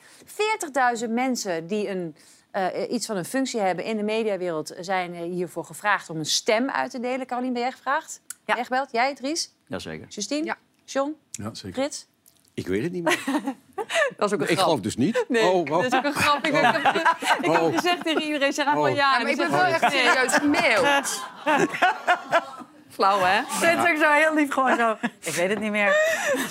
[1.04, 2.16] 40.000 mensen die een,
[2.52, 6.26] eh, iets van een functie hebben in de mediawereld zijn eh, hiervoor gevraagd om een
[6.26, 7.26] stem uit te delen.
[7.26, 8.22] Carolien, ben jij gevraagd?
[8.46, 8.56] Ja.
[8.56, 8.92] Jij gebeld?
[8.92, 9.52] Jij, Dries?
[9.68, 10.08] Jazeker.
[10.08, 10.46] Justine?
[10.46, 10.58] Ja.
[10.86, 11.16] John?
[11.32, 11.82] Ja, zeker.
[11.82, 12.08] Frits?
[12.54, 13.24] Ik weet het niet meer.
[14.18, 15.26] Dat was ook een Ik geloof dus niet.
[15.28, 15.70] Nee, oh, oh.
[15.70, 16.46] dat is ook een grap.
[16.48, 17.76] Ik, heb, ik heb Oh.
[17.76, 18.96] gezegd tegen iedereen, zeg allemaal Oh.
[18.96, 19.12] ja.
[19.14, 21.22] Ja, maar ik ben wel echt serieus gemaild.
[22.94, 23.42] Flauw, hè?
[23.60, 24.96] Dit is ook zo heel lief gewoon zo.
[25.30, 25.96] Ik weet het niet meer.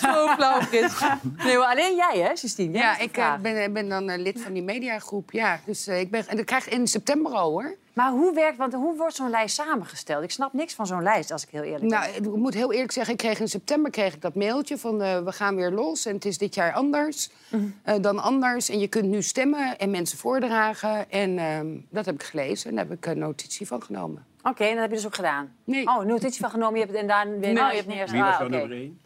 [0.01, 1.01] Zo flauw, Frits.
[1.45, 2.73] Nee, maar alleen jij, hè, Justine?
[2.73, 5.31] Jij Ja, ik eh, ben, ben dan eh, lid van die mediagroep.
[5.33, 7.75] Ja, dus eh, ik ben, en dat krijg ik in september al, hoor.
[7.93, 10.23] Maar hoe werkt, want hoe wordt zo'n lijst samengesteld?
[10.25, 12.25] Ik snap niks van zo'n lijst, als ik heel eerlijk Nou, ben.
[12.33, 15.19] ik moet heel eerlijk zeggen, ik kreeg in september kreeg ik dat mailtje van eh,
[15.25, 17.65] we gaan weer los en het is dit jaar anders Mhm.
[17.83, 18.69] eh, dan anders.
[18.69, 21.11] En je kunt nu stemmen en mensen voordragen.
[21.11, 24.25] En ehm, dat heb ik gelezen en daar heb ik eh, notitie van genomen.
[24.43, 25.53] Oké, en dat heb je dus ook gedaan?
[25.65, 25.87] Nee.
[25.87, 27.53] Oh, notitie van genomen, je hebt het en daar weer...
[27.53, 27.63] Nee.
[27.63, 28.11] Oh, je hebt.
[28.11, 29.01] Wie was ah, jouw nummer één?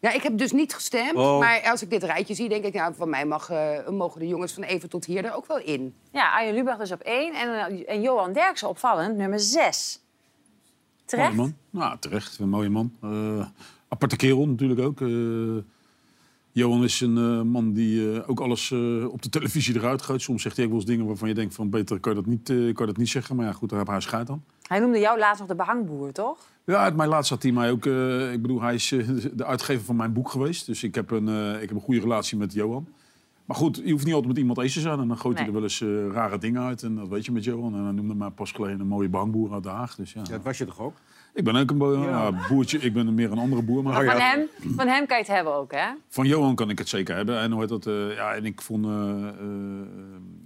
[0.00, 1.38] Ja, ik heb dus niet gestemd, Oh.
[1.38, 4.26] maar als ik dit rijtje zie, denk ik, nou, van mij mag, eh, mogen de
[4.26, 5.94] jongens van even tot hier er ook wel in.
[6.12, 10.00] Ja, Arjen Lubach dus op één en, eh, en Johan Derksen opvallend, nummer zes.
[11.04, 11.32] Terecht?
[11.34, 11.82] Mooie man.
[11.82, 12.38] Nou, terecht.
[12.38, 12.92] Een mooie man.
[13.02, 13.46] Eh,
[13.88, 15.00] aparte kerel natuurlijk ook.
[15.00, 15.08] Eh,
[16.52, 20.22] Johan is een eh, man die eh, ook alles eh, op de televisie eruit gooit.
[20.22, 22.28] Soms zegt hij ook wel eens dingen waarvan je denkt van beter kan je dat
[22.28, 23.36] niet, eh, kan je dat niet zeggen.
[23.36, 24.44] Maar ja, goed, daar heb hij scheid aan.
[24.68, 26.38] Hij noemde jou laatst nog de behangboer, toch?
[26.64, 27.86] Ja, uit mijn laatst had hij mij ook...
[27.86, 30.66] eh, ik bedoel, hij is eh, de uitgever van mijn boek geweest.
[30.66, 32.88] Dus ik heb een, eh, ik heb een goede relatie met Johan.
[33.44, 34.98] Maar goed, je hoeft niet altijd met iemand eens te zijn.
[34.98, 35.80] En dan gooit hij er wel eens
[36.12, 36.82] rare dingen uit.
[36.82, 37.74] En dat weet je met Johan.
[37.74, 39.94] En hij noemde mij pas geleden een mooie behangboer uit Den Haag.
[39.94, 40.20] Dus ja.
[40.24, 40.94] Ja, dat was je toch ook?
[41.36, 42.78] Ik ben ook een ja, boertje.
[42.78, 43.82] Ik ben meer een andere boer.
[43.82, 44.10] Maar ja.
[44.10, 45.86] Van, hem, van hem kan je het hebben ook, hè?
[46.08, 47.38] van Johan kan ik het zeker hebben.
[47.38, 49.86] En, hoe dat, eh, ja, en ik vond, eh, eh,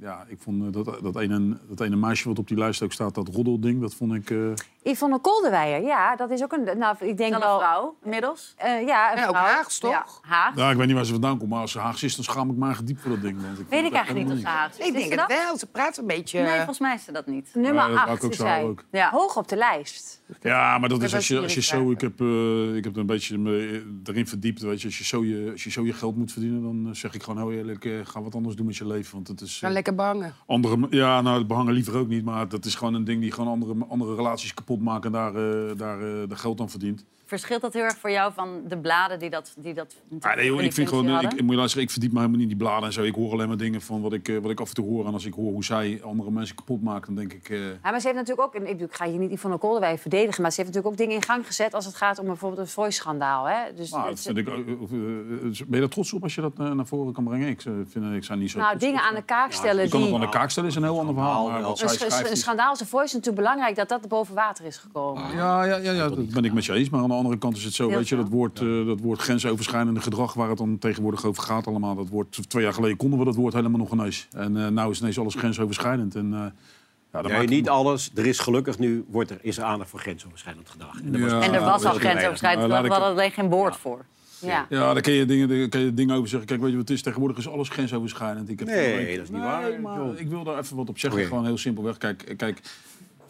[0.01, 2.93] ja, ik vond eh, dat, dat, ene, dat ene meisje wat op die lijst ook
[2.93, 4.35] staat, dat roddelding, dat vond ik...
[4.83, 6.79] Yvonne Kolderweijer, ja, dat is ook een...
[6.79, 7.59] Nou, ik denk Dan een wel...
[7.59, 8.55] vrouw, inmiddels.
[8.57, 9.45] eh, ja, een En ook vrouw.
[9.47, 9.91] Haags, toch?
[9.91, 10.57] Ja, Haag.
[10.57, 12.51] ja, ik weet niet waar ze vandaan komt, maar als ze Haags is, dan schaam
[12.51, 13.43] ik me eigenlijk diep voor dat ding.
[13.43, 14.87] Want ik Weet ik eigenlijk niet of ze Haags is.
[14.87, 16.41] Ik denk het wel, ze praat een beetje...
[16.41, 17.51] Nee, volgens mij is ze dat niet.
[17.55, 18.63] Nummer Ja, dat wou ik 8 ook is zo hij.
[18.63, 18.85] ook.
[18.91, 19.11] Ja.
[19.11, 20.23] Hoog op de lijst.
[20.41, 21.91] Ja, maar dat is als je, als je zo...
[21.91, 24.61] Ik heb, eh, ik heb er een beetje me erin verdiept.
[24.61, 26.95] Weet je, als, je zo je, als je zo je geld moet verdienen, dan eh,
[26.95, 27.89] zeg ik gewoon heel eerlijk...
[28.05, 29.15] ga wat anders doen met je leven.
[29.15, 29.61] Want het is...
[29.63, 30.35] Eh, lekker bangen.
[30.47, 32.25] Andere, ja, nou, het behangen liever ook niet.
[32.25, 34.70] Maar dat is gewoon een ding die gewoon andere, andere relaties kapot
[35.05, 37.05] en daar, eh, daar eh, de geld aan verdient.
[37.31, 40.45] Verschilt dat heel erg voor jou van de bladen die dat, die dat Ah, nee,
[40.45, 41.31] joh, in die ik vind gewoon, ik, hadden?
[41.37, 43.03] ik moet je luisteren, ik verdiep me helemaal niet in die bladen en zo.
[43.03, 45.07] Ik hoor alleen maar dingen van wat ik, eh, wat ik af en toe hoor.
[45.07, 47.49] En als ik hoor hoe zij andere mensen kapot maken, dan denk ik...
[47.49, 50.43] eh, Ja, maar ze heeft natuurlijk ook, en ik ga hier niet Yvonne Kolderweijer verdedigen,
[50.43, 52.71] maar ze heeft natuurlijk ook dingen in gang gezet als het gaat om bijvoorbeeld het
[52.71, 53.45] Voice-schandaal.
[53.49, 53.57] Hè?
[53.75, 54.55] Dus nou, het- dat vind ik, eh,
[55.67, 57.49] ben je daar trots op als je dat naar voren kan brengen?
[57.49, 59.07] Ik, vind, ik zijn niet zo nou, dingen op.
[59.09, 60.19] aan de kaak stellen Je kan het die...
[60.19, 61.49] aan de kaak stellen, is een heel ander verhaal.
[61.51, 64.35] Maar wat Een, schrijft een schandaal als een Voice is natuurlijk belangrijk dat dat boven
[64.35, 65.23] water is gekomen.
[65.37, 66.89] Ja, ja, ja, ja, dat ben ik met je eens.
[66.91, 70.01] Maar andere kant is het zo, Heel weet je, dat woord, eh, dat woord grensoverschrijdende
[70.01, 71.95] gedrag, waar het dan tegenwoordig over gaat allemaal.
[71.95, 74.29] Dat woord, twee jaar geleden konden we dat woord helemaal nog ineens.
[74.33, 76.15] En eh nou is ineens alles grensoverschrijdend.
[76.15, 76.45] En, eh,
[77.13, 78.11] ja, Nee, niet alles.
[78.15, 81.01] Er is gelukkig nu wordt er, is er aandacht voor grensoverschrijdend gedrag.
[81.03, 81.41] En was- Ja.
[81.41, 84.05] En er was al grensoverschrijdend, Nou, we hadden alleen geen woord voor.
[84.41, 84.67] Ja.
[84.69, 86.49] Ja, daar kun je, dingen, daar kun je dingen over zeggen.
[86.49, 87.03] Kijk, weet je wat het is?
[87.03, 88.49] Tegenwoordig is alles grensoverschrijdend.
[88.49, 90.99] Ik heb Nee, dat is niet Nee, waar, maar ik wil daar even wat op
[90.99, 91.21] zeggen.
[91.21, 91.29] Oké.
[91.29, 91.97] Gewoon heel simpelweg.
[91.99, 92.61] Kijk, kijk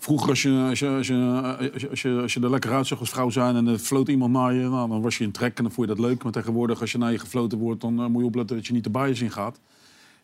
[0.00, 3.10] vroeger als je, als, je, als, je, als, je, als, je, er lekker uitzag als
[3.10, 3.56] vrouw zijn...
[3.56, 5.88] en er floot iemand naar je, nou, dan was je in trek en dan vond
[5.88, 6.22] je dat leuk.
[6.22, 7.80] Maar tegenwoordig, als je naar je gefloten wordt...
[7.80, 9.60] dan eh, moet je opletten dat je niet de bias in gaat.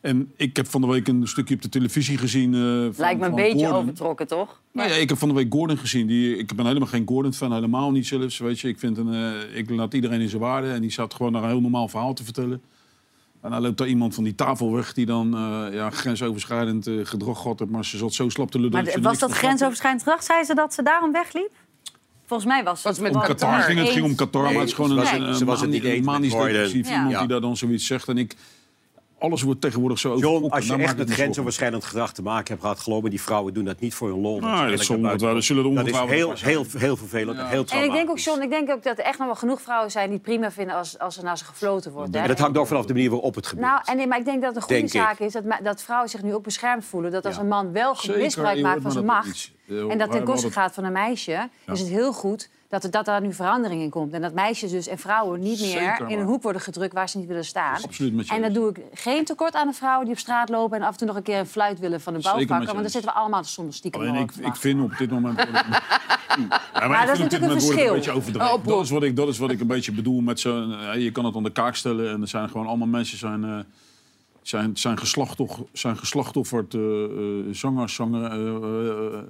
[0.00, 2.54] En ik heb van de week een stukje op de televisie gezien...
[2.54, 3.82] eh, van, Lijkt me een beetje Gordon.
[3.82, 4.60] overtrokken, toch?
[4.72, 6.06] Nou ja, ik heb van de week Gordon gezien.
[6.06, 8.38] Die, ik ben helemaal geen Gordon-fan, helemaal niet zelfs.
[8.38, 8.68] Weet je.
[8.68, 10.70] Ik, vind een, eh, ik laat iedereen in zijn waarde.
[10.70, 12.62] En die zat gewoon naar een heel normaal verhaal te vertellen.
[13.42, 16.94] En dan loopt daar iemand van die tafel weg die dan eh, ja, grensoverschrijdend eh,
[17.02, 17.68] gedrag had.
[17.68, 18.84] Maar ze zat zo slap te lullen.
[18.84, 20.22] Maar was dat grensoverschrijdend gedrag?
[20.22, 21.50] Zei ze dat ze daarom wegliep?
[22.26, 23.60] Volgens mij was het met Om Qatar.
[23.60, 24.14] Ging het, ging om.
[24.14, 25.60] Qatar, maar het is gewoon een, was het- een, ze was
[26.02, 26.94] manisch depressief Ja.
[26.94, 27.18] iemand Ja.
[27.18, 28.08] die daar dan zoiets zegt.
[28.08, 28.34] En ik,
[29.18, 32.60] alles wordt tegenwoordig zo John, als je Daar echt met grensoverschrijdend gedrag te maken hebt
[32.60, 34.40] gehad, geloof me, die vrouwen doen dat niet voor hun lol.
[34.40, 35.76] Nou, dat zullen er komt.
[35.76, 38.70] Dat is heel, heel, heel vervelend en heel En ik denk ook, John, ik denk
[38.70, 41.16] ook dat er echt nog wel genoeg vrouwen zijn die het prima vinden als, als
[41.16, 42.14] er naar ze gefloten wordt.
[42.14, 42.20] Hè?
[42.20, 43.66] En dat hangt ook vanaf de manier waarop het gebeurt.
[43.66, 45.00] Nou, en nee, maar ik denk dat het een goede Denk ik.
[45.00, 47.10] zaak is dat, dat vrouwen zich nu ook beschermd voelen.
[47.10, 47.40] Dat als Ja.
[47.40, 50.74] een man wel misbruik maakt van zijn dat macht, Eh, en dat ten koste gaat
[50.74, 54.12] van een meisje, is het heel goed dat, er, dat daar nu verandering in komt.
[54.12, 57.08] En dat meisjes dus en vrouwen niet meer Zeker in een hoek worden gedrukt waar
[57.08, 57.82] ze niet willen staan.
[57.82, 58.58] Absoluut met je en dan eens.
[58.58, 60.78] doe ik geen tekort aan de vrouwen die op straat lopen...
[60.78, 62.66] en af en toe nog een keer een fluit willen van de bouwvakker.
[62.66, 65.38] Want dan zitten we allemaal soms stiekem Alleen ik, ik vind op dit moment...
[66.72, 67.86] Ja, maar, dat is natuurlijk een verschil.
[67.86, 68.62] een beetje overdreven.
[68.64, 70.72] Dat is, wat ik, dat is wat ik een beetje bedoel met zo'n...
[70.72, 73.18] eh, je kan het aan de kaak stellen en er zijn gewoon allemaal mensen...
[73.18, 73.58] Zijn, eh,
[74.48, 77.10] zijn, zijn, geslachtoff, zijn geslachtofferd, eh eh,
[77.50, 79.20] zangers, zanger, eh, eh, eh,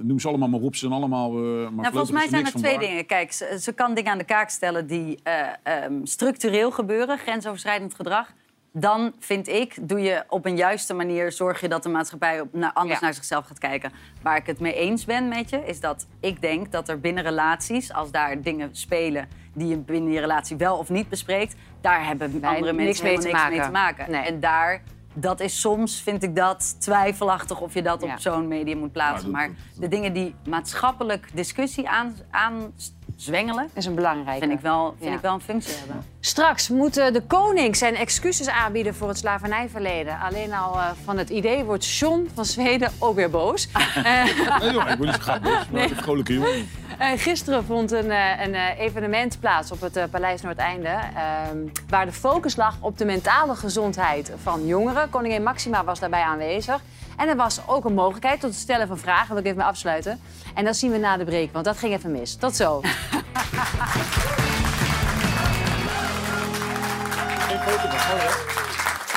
[0.00, 0.74] noem ze allemaal maar op.
[0.74, 1.30] Ze zijn allemaal...
[1.30, 3.06] eh, maar Nou, volgens mij zijn er twee dingen.
[3.06, 7.94] Kijk, ze, ze kan dingen aan de kaak stellen die eh, ehm, structureel gebeuren, grensoverschrijdend
[7.94, 8.32] gedrag.
[8.72, 12.52] Dan vind ik, doe je op een juiste manier, zorg je dat de maatschappij op,
[12.52, 13.92] naar, anders naar zichzelf gaat kijken.
[14.22, 17.22] Waar ik het mee eens ben met je, is dat ik denk dat er binnen
[17.22, 21.54] relaties, als daar dingen spelen die je binnen je relatie wel of niet bespreekt,
[21.86, 23.70] daar hebben andere niks mensen mee helemaal te niks mee te
[24.04, 24.24] maken.
[24.24, 24.82] En daar,
[25.14, 29.30] dat is soms, vind ik dat, twijfelachtig of je dat op zo'n medium moet plaatsen.
[29.30, 33.68] Maar de dingen die maatschappelijk discussie aan, aanzwengelen...
[33.74, 34.40] is een belangrijke.
[34.40, 35.16] Vind ik wel, vind Ja.
[35.16, 36.04] ik wel een functie hebben.
[36.20, 40.18] Straks moet de koning zijn excuses aanbieden voor het slavernijverleden.
[40.20, 43.68] Alleen al eh, van het idee wordt John van Zweden ook weer boos.
[43.94, 44.24] Eh,
[44.60, 46.68] Nee joh, ik ben niet zo graag boos, maar een vrolijke jongen.
[46.98, 50.88] Eh, gisteren vond een, eh, een eh, evenement plaats op het Paleis Noordeinde...
[50.88, 55.10] ehm, waar de focus lag op de mentale gezondheid van jongeren.
[55.10, 56.80] Koningin Maxima was daarbij aanwezig.
[57.16, 59.28] En er was ook een mogelijkheid tot het stellen van vragen.
[59.28, 60.20] wil ik even mee afsluiten.
[60.54, 62.36] En dat zien we na de break, want dat ging even mis.
[62.36, 62.80] Tot zo.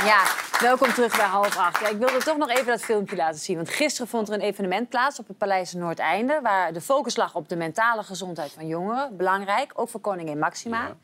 [0.05, 1.79] Ja, welkom terug bij half acht.
[1.79, 3.55] Ja, ik wilde toch nog even dat filmpje laten zien.
[3.55, 6.39] Want gisteren vond er een evenement plaats op het Paleis Noordeinde...
[6.43, 9.17] waar de focus lag op de mentale gezondheid van jongeren.
[9.17, 10.95] Belangrijk, ook voor koningin Maxima.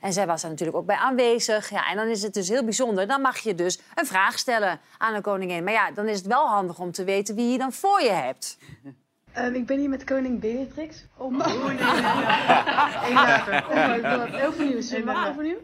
[0.00, 1.70] En zij was daar natuurlijk ook bij aanwezig.
[1.70, 3.06] Ja, en dan is het dus heel bijzonder.
[3.06, 5.64] Dan mag je dus een vraag stellen aan de koningin.
[5.64, 8.12] Maar ja, dan is het wel handig om te weten wie je dan voor je
[8.12, 8.58] hebt.
[9.34, 11.04] Ehm, ik ben hier met koning Beatrix.
[11.16, 11.72] Oh, nee, nee, nee.
[11.74, 13.64] Even.
[13.68, 14.80] Oh my god, overnieuw.
[14.80, 15.56] Zullen we maar overnieuw?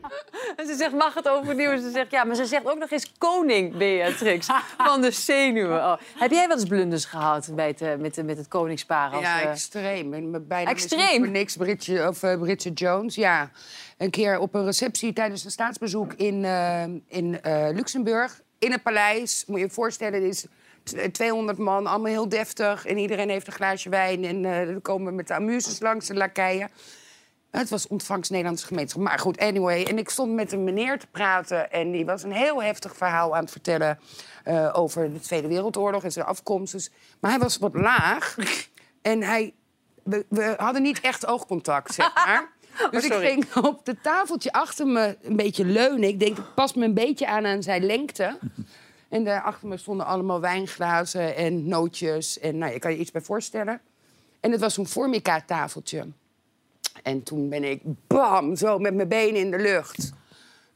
[0.57, 1.77] En ze zegt, mag het overnieuw?
[1.79, 4.47] Ze zegt, ja, maar ze zegt ook nog eens koning Beatrix
[4.79, 5.79] van de zenuwen.
[5.79, 5.97] Oh.
[6.19, 9.11] Heb jij wel eens blunders gehad bij het, eh, met, de- met het koningspaar?
[9.11, 10.15] Als, Ja, eh, extreem.
[10.15, 11.19] En is Extreem?
[11.25, 13.15] voor niks Bridget, of, eh, Bridget Jones.
[13.15, 13.51] Ja,
[13.99, 18.41] een keer op een receptie tijdens een staatsbezoek in, eh, in eh, Luxemburg.
[18.59, 20.47] In het paleis, moet je je voorstellen, is
[21.13, 22.87] 200 man, allemaal heel deftig.
[22.87, 24.25] En iedereen heeft een glaasje wijn.
[24.25, 26.71] En eh er komen met de amuses langs, de lakeien.
[27.51, 29.03] Het was ontvangst Nederlandse gemeenschap.
[29.03, 29.85] Maar goed, anyway.
[29.85, 31.71] En ik stond met een meneer te praten.
[31.73, 33.99] En die was een heel heftig verhaal aan het vertellen...
[34.45, 36.73] eh, over de Tweede Wereldoorlog en zijn afkomst.
[36.73, 38.37] Dus, maar hij was wat laag.
[39.03, 39.55] en hij,
[40.03, 42.49] we, we hadden niet echt oogcontact, zeg maar.
[42.91, 46.09] Dus ik ging op het tafeltje achter me een beetje leunen.
[46.09, 48.39] Ik denk, het past me een beetje aan aan zijn lengte.
[49.11, 52.39] En daar achter me stonden allemaal wijnglazen en nootjes.
[52.39, 53.81] En nou, je kan je iets bij voorstellen.
[54.41, 56.07] En het was zo'n Formica-tafeltje.
[57.03, 60.13] En toen ben ik, bam, zo met mijn benen in de lucht.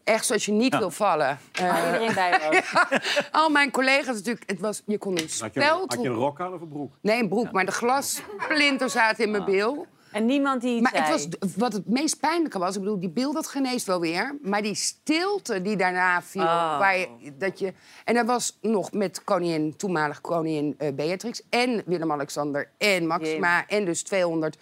[0.04, 1.38] Echt zoals je niet wil vallen.
[1.52, 2.70] Eh, iedereen bij was.
[2.70, 4.50] ja, al mijn collega's natuurlijk.
[4.50, 5.94] Het was, je kon een Had je, speld...
[5.94, 6.92] had je een rok aan of een broek?
[7.00, 9.86] Nee, een broek, maar de glassplinters zaten in mijn bil.
[10.14, 13.32] En niemand die Maar het was, wat het meest pijnlijke was, ik bedoel, die bil
[13.32, 14.38] dat geneest wel weer.
[14.42, 16.78] Maar die stilte die daarna viel, Oh.
[16.78, 17.08] waar je,
[17.38, 17.72] dat je...
[18.04, 21.42] En dat was nog met koningin, toenmalig koningin eh, Beatrix...
[21.50, 24.56] en Willem-Alexander en Maxima en dus 200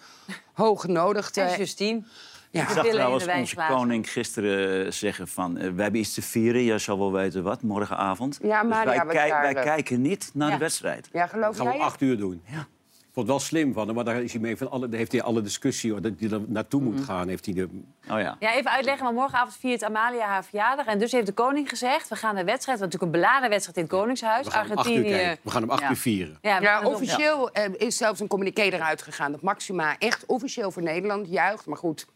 [0.53, 1.46] hooggenodigden.
[1.46, 2.03] En Justine.
[2.50, 2.62] Ja.
[2.62, 5.57] Ik zag trouwens de onze koning gisteren eh, zeggen van...
[5.59, 8.38] eh, we hebben iets te vieren, jij zal wel weten wat, morgenavond.
[8.42, 10.55] Ja, dus wij, was kei- wij kijken niet naar Ja.
[10.55, 11.09] de wedstrijd.
[11.12, 12.42] Ja, geloof Dat gaan we om acht uur doen.
[12.46, 12.66] Ja.
[13.12, 14.98] Ik vond het wel slim van hem, maar daar, is hij mee van alle, daar
[14.98, 16.90] heeft hij alle discussie hij er naartoe Mhm.
[16.92, 17.28] moet gaan.
[17.28, 17.68] Heeft hij de,
[18.10, 18.36] Oh ja.
[18.40, 20.86] Ja, even uitleggen, want morgenavond viert Amalia haar verjaardag.
[20.86, 22.78] En dus heeft de koning gezegd, we gaan de wedstrijd...
[22.78, 24.46] want natuurlijk een beladen wedstrijd in het Koningshuis.
[24.46, 25.36] we, gaan om acht uur Argentinië...
[25.42, 25.90] we gaan om acht Ja.
[25.90, 26.38] uur vieren.
[26.42, 29.32] Ja, officieel eh, is zelfs een communiqué eruit gegaan...
[29.32, 31.66] dat Maxima echt officieel voor Nederland juicht.
[31.66, 32.06] Maar goed,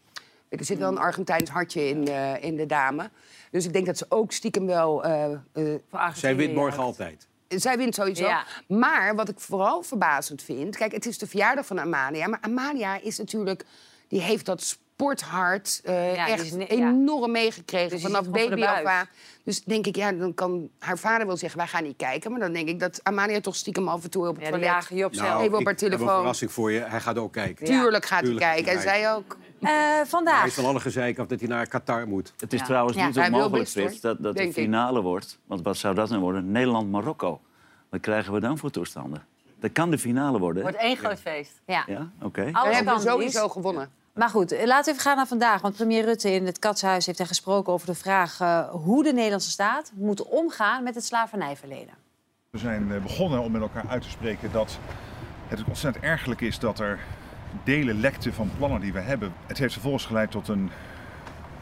[0.49, 3.09] er zit wel een Argentijns hartje in, eh, in de dame.
[3.51, 5.03] Dus ik denk dat ze ook stiekem wel...
[5.03, 6.19] eh, eh, voor Argentinië.
[6.19, 7.27] Zij wint morgen altijd.
[7.47, 8.27] Zij wint sowieso.
[8.27, 8.45] Ja.
[8.67, 10.77] Maar wat ik vooral verbazend vind...
[10.77, 12.27] Kijk, het is de verjaardag van Amalia.
[12.27, 13.65] Maar Amalia is natuurlijk...
[14.07, 16.89] Die heeft dat sporthart eh, Ja, die echt ja.
[16.89, 19.05] enorm meegekregen Dus vanaf baby af aan.
[19.43, 21.59] Dus denk ik, ja, dan kan haar vader wel zeggen...
[21.59, 22.31] wij gaan niet kijken.
[22.31, 24.67] Maar dan denk ik dat Amalia toch stiekem af en toe op het Ja, toilet...
[24.69, 25.41] jagen je op zelf.
[25.41, 26.15] Even op haar ik heb een telefoon.
[26.17, 26.79] verrassing voor je.
[26.79, 27.65] Hij gaat ook kijken.
[27.65, 28.71] Tuurlijk gaat Tuurlijk hij kijken.
[28.71, 29.37] En hij zij ook.
[29.61, 30.45] Eh, Hij vandaag.
[30.45, 32.33] is van alle gezeik af dat hij naar Qatar moet.
[32.39, 32.65] Het is Ja.
[32.65, 33.05] trouwens Ja.
[33.05, 33.69] niet Hij onmogelijk.
[33.69, 34.53] Frits, dat, dat de ik.
[34.53, 35.39] finale wordt.
[35.45, 36.51] Want wat zou dat dan worden?
[36.51, 37.41] Nederland-Marokko.
[37.89, 39.25] Wat krijgen we dan voor toestanden?
[39.59, 40.61] Dat kan de finale worden.
[40.61, 41.61] Wordt één groot feest.
[41.65, 41.83] Ja.
[41.87, 42.43] Ja, oké.
[42.45, 43.89] We Alles hebben sowieso gewonnen.
[44.17, 45.61] Maar goed, eh, laten we even gaan naar vandaag.
[45.61, 48.39] Want premier Rutte in het Katshuis heeft daar gesproken over de vraag...
[48.39, 51.93] eh, hoe de Nederlandse staat moet omgaan met het slavernijverleden.
[52.49, 54.79] We zijn eh, begonnen om met elkaar uit te spreken dat
[55.47, 56.99] Het ontzettend ergerlijk is dat er
[57.63, 59.33] delen lekten van plannen die we hebben.
[59.45, 60.71] Het heeft vervolgens geleid tot een,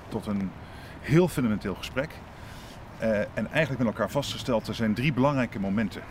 [0.07, 0.51] tot een
[1.01, 2.09] heel fundamenteel gesprek.
[3.33, 6.01] En eigenlijk met elkaar vastgesteld, er zijn drie belangrijke momenten.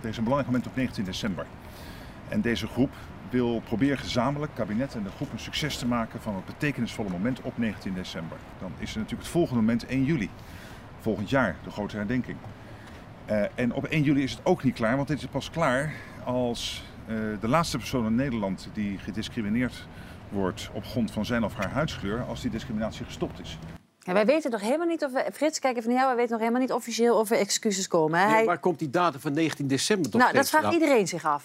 [0.00, 1.46] Er is een belangrijk moment op 19 december.
[2.28, 2.90] En deze groep
[3.30, 7.40] wil proberen gezamenlijk, kabinet en de groep, een succes te maken van het betekenisvolle moment
[7.40, 8.38] op 19 december.
[8.60, 10.30] Dan is er natuurlijk het volgende moment 1 juli.
[11.00, 12.36] Volgend jaar, de grote herdenking.
[13.24, 15.94] Eh, en op 1 juli is het ook niet klaar, want dit is pas klaar
[16.24, 19.86] als eh, de laatste persoon in Nederland die gediscrimineerd
[20.28, 23.58] wordt op grond van zijn of haar huidskleur, als die discriminatie gestopt is.
[23.98, 25.30] Ja, wij weten nog helemaal niet of we...
[25.32, 26.08] Frits, kijk even naar jou.
[26.08, 28.18] Wij weten nog helemaal niet officieel of er excuses komen.
[28.18, 28.24] hè?
[28.26, 28.44] Nee, Hij...
[28.44, 31.44] Waar komt die datum van 19 december toch Nou, dat vraagt iedereen zich af.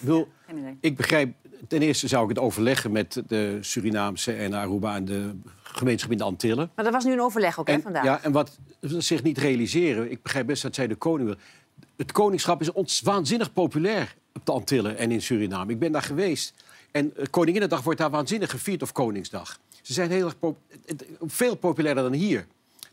[0.80, 1.34] Ik begrijp,
[1.68, 5.30] ten eerste zou ik het overleggen met de Surinaamse en Aruba en de
[5.62, 6.70] gemeenschap in de Antillen.
[6.74, 8.04] Maar dat was nu een overleg ook, hè, vandaag.
[8.04, 11.38] ja, en wat ze zich niet realiseren, ik begrijp best dat zij de koning wil.
[11.96, 15.72] Het koningschap is ons waanzinnig populair op de Antillen en in Suriname.
[15.72, 16.54] Ik ben daar geweest.
[16.90, 19.58] En eh, Koninginnedag wordt daar waanzinnig gevierd, of Koningsdag.
[19.82, 22.46] Ze zijn heel erg pop- het- veel populairder dan hier.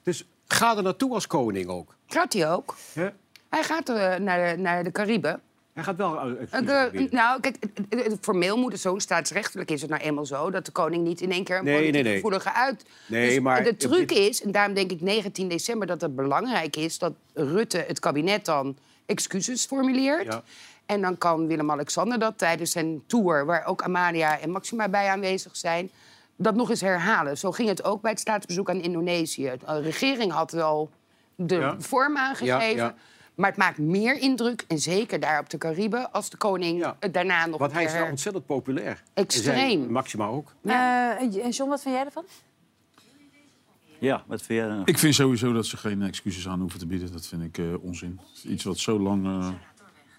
[0.03, 1.95] Dus ga er naartoe als koning ook.
[2.07, 2.75] Gaat hij ook?
[2.93, 3.09] Hè?
[3.49, 5.41] Hij gaat eh, naar, de, naar de Cariben.
[5.83, 6.19] Hij gaat wel...
[6.51, 7.57] eh, nou, kijk,
[8.21, 10.49] formeel moet het zo, staatsrechtelijk is het nou eenmaal zo...
[10.51, 12.13] dat de koning niet in één keer een Nee, politiek nee, nee.
[12.15, 12.85] gevoelige uit...
[13.05, 15.87] Nee, dus maar de truc dit- is, en daarom denk ik 19 december...
[15.87, 20.23] dat het belangrijk is dat Rutte, het kabinet dan, excuses formuleert.
[20.25, 20.43] Ja.
[20.85, 23.45] En dan kan Willem-Alexander dat tijdens zijn tour...
[23.45, 25.91] waar ook Amalia en Maxima bij aanwezig zijn...
[26.35, 27.37] dat nog eens herhalen.
[27.37, 29.51] Zo ging het ook bij het staatsbezoek aan Indonesië.
[29.65, 30.89] De regering had wel
[31.35, 31.75] de Ja.
[31.79, 32.59] vorm aangegeven...
[32.75, 32.95] Ja, ja.
[33.35, 36.11] Maar het maakt meer indruk, en zeker daar op de Cariben...
[36.11, 39.03] als de koning het daarna nog Want hij is wel ontzettend populair.
[39.13, 39.91] Extreem.
[39.91, 40.53] Maxima ook.
[40.63, 40.73] Eh,
[41.21, 42.25] en John, wat vind jij ervan?
[43.99, 44.81] Ja, wat vind jij dan?
[44.85, 47.11] Ik vind sowieso dat ze geen excuses aan hoeven te bieden.
[47.11, 48.19] Dat vind ik eh, onzin.
[48.43, 49.25] Iets wat zo lang...
[49.25, 49.49] eh,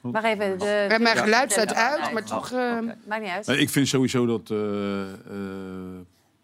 [0.00, 0.58] Wacht even.
[0.58, 0.64] De...
[0.90, 1.22] Ja, mijn Ja.
[1.22, 2.12] geluid staat uit, Nee.
[2.12, 2.50] maar toch...
[3.08, 3.48] Maakt niet uit.
[3.48, 5.16] Ik vind sowieso dat, eh, eh,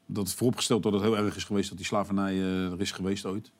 [0.06, 2.92] dat het vooropgesteld dat het heel erg is geweest dat die slavernij eh, er is
[2.92, 3.50] geweest ooit.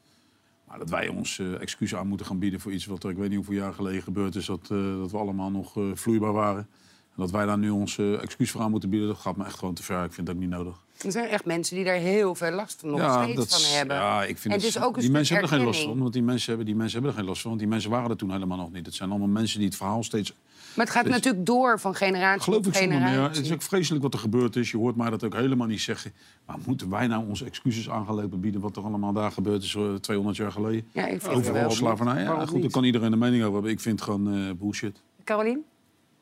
[0.69, 3.17] Maar dat wij ons eh excuses aan moeten gaan bieden voor iets wat er ik
[3.17, 4.47] weet niet hoeveel jaar geleden gebeurd is.
[4.47, 6.69] Dat, eh, dat we allemaal nog eh, vloeibaar waren.
[7.09, 9.59] En dat wij daar nu ons excuus voor aan moeten bieden, dat gaat me echt
[9.59, 10.05] gewoon te ver.
[10.05, 10.77] Ik vind dat ook niet nodig.
[11.05, 13.97] Er zijn echt mensen die daar heel veel last van, nog steeds dat van hebben.
[13.97, 15.99] Ja, ik vind en het ook een die mensen hebben er geen last van.
[15.99, 17.51] Want die mensen, hebben, die mensen hebben er geen last van.
[17.51, 18.87] Want die mensen waren er toen helemaal nog niet.
[18.87, 20.35] Het zijn allemaal mensen die het verhaal steeds...
[20.75, 23.09] Maar het gaat natuurlijk door van generatie Geloof op ik zonder meer.
[23.09, 23.37] generatie.
[23.37, 24.71] Het is ook vreselijk wat er gebeurd is.
[24.71, 26.13] Je hoort mij dat ook helemaal niet zeggen.
[26.47, 28.61] Maar moeten wij nou onze excuses aan gaan lopen bieden...
[28.61, 30.89] wat er allemaal daar gebeurd is eh, 200 jaar geleden?
[30.93, 31.71] Ja, ik vind het Overal wel.
[31.71, 32.23] slavernij.
[32.23, 33.71] Ja, goed, daar kan iedereen een mening over hebben.
[33.73, 35.03] Ik vind het gewoon eh, bullshit.
[35.25, 35.65] Carolien?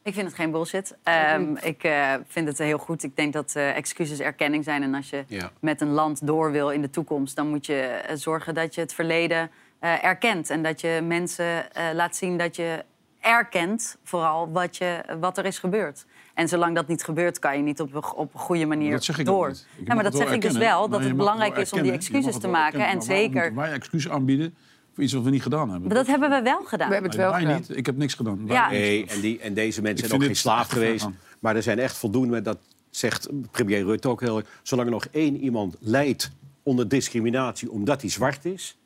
[0.02, 0.96] Ik vind het geen bullshit.
[1.02, 3.02] Ehm, ik eh, vind het heel goed.
[3.02, 4.82] Ik denk dat eh, excuses erkenning zijn.
[4.82, 5.50] En als je Ja.
[5.60, 7.36] met een land door wil in de toekomst...
[7.36, 10.50] dan moet je eh, zorgen dat je het verleden eh, erkent.
[10.50, 12.84] En dat je mensen eh, laat zien dat je
[13.26, 16.06] erkent vooral wat, je, wat er is gebeurd.
[16.34, 19.04] En zolang dat niet gebeurt, kan je niet op een, op een goede manier Dat
[19.04, 19.48] zeg ik door.
[19.48, 19.66] niet.
[19.84, 22.48] Ja, maar dat zeg ik dus wel, dat het belangrijk is om die excuses te
[22.48, 22.80] maken.
[22.80, 23.54] erkennen, En zeker...
[23.54, 24.54] wij excuses aanbieden
[24.94, 25.88] voor iets wat we niet gedaan hebben?
[25.88, 26.88] Maar dat hebben we wel gedaan.
[26.88, 27.56] We hebben het wel wij gedaan.
[27.56, 27.76] niet.
[27.76, 28.42] Ik heb niks gedaan.
[28.46, 28.70] Ja.
[28.70, 31.08] Nee, en, die, en deze mensen Ik zijn ook geen slaaf geweest.
[31.40, 32.58] Maar er zijn echt voldoende, dat
[32.90, 34.46] zegt premier Rutte ook heel erg...
[34.62, 36.30] zolang er nog één iemand lijdt
[36.62, 38.78] onder discriminatie omdat hij zwart is...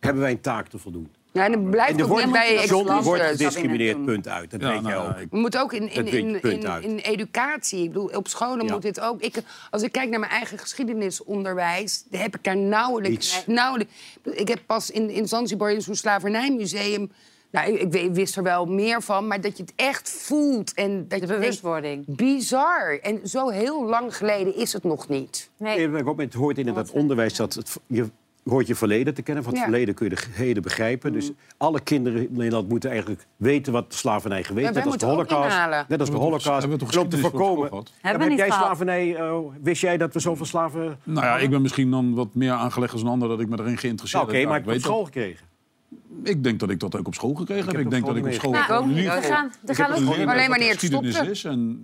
[0.00, 1.10] hebben wij een taak te voldoen.
[1.32, 4.28] Ja, en het blijft En er ook wordt, niet bij John, er wordt gediscrimineerd, punt
[4.28, 4.50] uit.
[4.50, 5.16] Dat Ja, weet nou, jij ook.
[5.16, 6.06] ik- We moeten ook in, in,
[6.42, 7.82] in, in, educatie.
[7.82, 8.72] Ik bedoel, op scholen Ja.
[8.72, 9.20] moet dit ook.
[9.20, 9.34] Ik,
[9.70, 13.44] als ik kijk naar mijn eigen geschiedenisonderwijs, heb ik daar nauwelijks.
[13.46, 13.92] Nauwelijks
[14.24, 17.10] ik heb pas in, in Zanzibar in zo'n slavernijmuseum.
[17.50, 20.74] Nou, ik, wist er wel meer van, maar dat je het echt voelt.
[20.74, 22.04] En dat De denkt, bewustwording.
[22.06, 22.98] bizar.
[23.02, 25.50] En zo heel lang geleden is het nog niet.
[25.56, 26.04] Nee.
[26.04, 28.10] Ook Het hoort in dat onderwijs dat het, je
[28.44, 29.44] hoort je verleden te kennen.
[29.44, 29.68] Van het Ja.
[29.68, 31.12] verleden kun je de heden begrijpen.
[31.12, 34.74] Dus alle kinderen in Nederland moeten eigenlijk weten wat slavernij geweest is.
[34.74, 35.56] Net als de ook Holocaust.
[35.56, 36.60] Net als de Hebben we toch- Holocaust.
[36.60, 37.64] hebben we toch te voorkomen.
[37.64, 38.64] Ja, Hebben maar heb niet jij gehad.
[38.64, 39.14] slavernij?
[39.16, 40.98] eh, wist jij dat we zoveel slaven.
[41.04, 43.58] Nou ja, ik ben misschien dan wat meer aangelegd als een ander dat ik me
[43.58, 44.48] erin geïnteresseerd Nou, Oké, heb.
[44.48, 45.46] maar ik heb op weet school gekregen.
[46.24, 47.70] Ik denk dat ik dat ook op school gekregen heb.
[47.72, 49.90] heb Ik op denk dat ik op school niet Nou, geval- gaan- we ik gaan
[49.90, 51.30] heb ook geleerd alleen het geschiedenis stopte.
[51.30, 51.44] is.
[51.44, 51.80] En.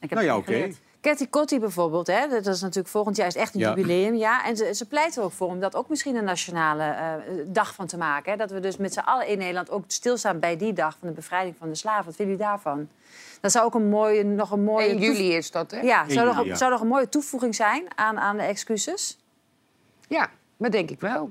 [0.00, 0.70] Ik heb Nou ja, het oké.
[1.06, 3.68] Cathy Kotti bijvoorbeeld, hè, dat is natuurlijk volgend jaar is echt een Ja.
[3.68, 4.44] jubileumjaar.
[4.44, 7.12] En ze, ze pleit er ook voor om dat ook misschien een nationale eh,
[7.46, 8.30] dag van te maken.
[8.32, 8.36] Hè.
[8.38, 11.14] Dat we dus met z'n allen in Nederland ook stilstaan bij die dag van de
[11.14, 12.04] bevrijding van de slaven.
[12.04, 12.88] Wat vinden jullie daarvan?
[13.40, 14.86] Dat zou ook een mooie, nog een mooie...
[14.86, 15.80] 1 toev- juli is dat, hè?
[15.80, 16.54] Ja, zou, nog, ja.
[16.54, 19.18] zou nog een mooie toevoeging zijn aan, aan de excuses?
[20.08, 21.30] Ja, dat denk ik wel.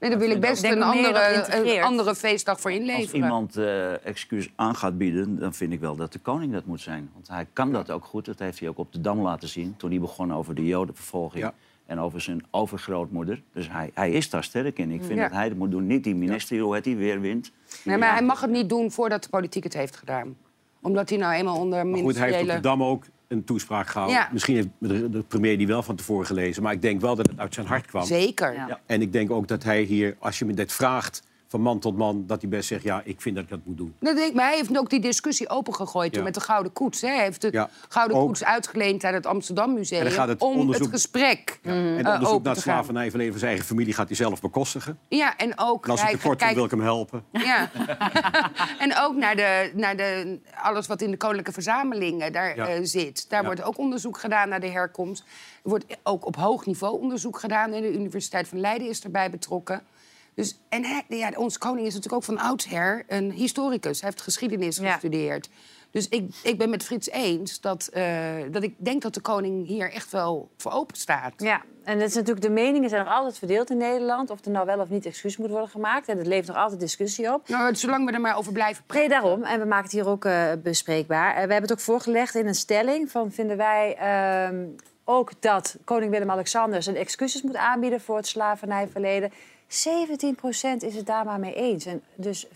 [0.00, 1.46] Nee, daar wil ik best een andere,
[1.76, 3.14] een andere feestdag voor Als inleveren.
[3.22, 6.80] iemand eh, excuus aan gaat bieden, dan vind ik wel dat de koning dat moet
[6.80, 7.10] zijn.
[7.14, 8.24] Want hij kan dat ook goed.
[8.24, 9.74] Dat heeft hij ook op de Dam laten zien.
[9.76, 11.44] Toen hij begon over de jodenvervolging.
[11.44, 11.54] Ja.
[11.86, 13.42] En over zijn overgrootmoeder.
[13.52, 14.90] Dus hij, hij is daar sterk in.
[14.90, 15.22] Ik vind Ja.
[15.28, 15.86] dat hij dat moet doen.
[15.86, 17.52] Niet die minister, hoe het hij weer wint.
[17.84, 20.36] Nee, maar hij mag het niet doen voordat de politiek het heeft gedaan.
[20.82, 22.54] Omdat hij nou eenmaal onder Maar goed, hij heeft op ministeriële...
[22.54, 24.18] de Dam ook een toespraak gehouden.
[24.18, 24.28] Ja.
[24.32, 26.62] Misschien heeft de, de premier die wel van tevoren gelezen.
[26.62, 28.04] Maar ik denk wel dat het uit zijn hart kwam.
[28.04, 28.54] Zeker.
[28.54, 28.80] Ja.
[28.86, 31.96] En ik denk ook dat hij hier, als je me dit vraagt van man tot
[31.96, 32.24] man...
[32.26, 33.94] dat hij best zegt, ja, ik vind dat ik dat moet doen.
[34.00, 36.24] Dat denk ik, maar hij heeft ook die discussie opengegooid toen Ja.
[36.24, 37.00] met de Gouden Koets.
[37.00, 37.08] Hè.
[37.08, 38.26] Hij heeft de Ja, Gouden ook.
[38.26, 40.06] Koets uitgeleend aan het Amsterdam Museum...
[40.06, 43.38] En gaat het om onderzoek- het gesprek En eh, onderzoek open naar het slavernijverleden van
[43.40, 44.98] zijn eigen familie gaat hij zelf bekostigen.
[45.08, 45.84] Ja, en ook...
[45.84, 47.24] En als hij tekort kijkt- wil ik hem helpen.
[47.32, 47.70] Ja.
[48.84, 53.26] en ook naar, de, naar de, alles wat in de koninklijke verzamelingen daar eh, zit.
[53.28, 55.24] Daar wordt ook onderzoek gedaan naar de herkomst.
[55.62, 57.72] Er wordt ook op hoog niveau onderzoek gedaan.
[57.72, 59.82] En de Universiteit van Leiden is erbij betrokken.
[60.38, 64.00] Dus, en hij, ja, onze koning is natuurlijk ook van oudsher een historicus.
[64.00, 65.48] Hij heeft geschiedenis gestudeerd.
[65.90, 69.66] Dus ik, ik ben met Frits eens dat, eh, dat ik denk dat de koning
[69.66, 71.32] hier echt wel voor open staat.
[71.36, 74.30] Ja, en het is natuurlijk, de meningen zijn nog altijd verdeeld in Nederland.
[74.30, 76.08] Of er nou wel of niet excuus moet worden gemaakt.
[76.08, 77.48] En het levert nog altijd discussie op.
[77.48, 79.42] Nou, zolang we er maar over blijven Nee, daarom.
[79.42, 81.30] En we maken het hier ook eh, bespreekbaar.
[81.30, 83.10] Eh, we hebben het ook voorgelegd in een stelling.
[83.10, 84.66] Van vinden wij ehm,
[85.04, 89.32] ook dat koning Willem-Alexander zijn excuses moet aanbieden voor het slavernijverleden.
[89.68, 89.72] 17%
[90.78, 91.86] is het daar maar mee eens.
[91.86, 92.50] En dus 74%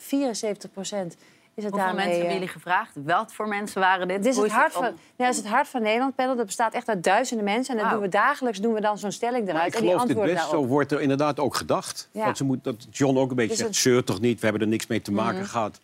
[1.54, 1.94] is het Hoeveel daarmee...
[1.94, 2.90] mensen hebben eh, jullie gevraagd?
[3.04, 4.16] Wat voor mensen waren dit?
[4.22, 6.36] dit is het is hart van, nee, dat is het hart van Nederland panel.
[6.36, 7.74] Dat bestaat echt uit duizenden mensen.
[7.74, 8.00] En dan Wauw.
[8.00, 9.68] doen we dagelijks doen we dan zo'n stelling Maar eruit.
[9.68, 10.34] ik en die geloof dit best.
[10.34, 10.54] daarop.
[10.54, 12.08] Zo wordt er inderdaad ook gedacht.
[12.12, 12.24] Ja.
[12.24, 14.44] Want ze moet, dat John ook een beetje Dus zegt, het- zeur toch niet, we
[14.46, 15.48] hebben er niks mee te maken Mhm.
[15.48, 15.80] gehad.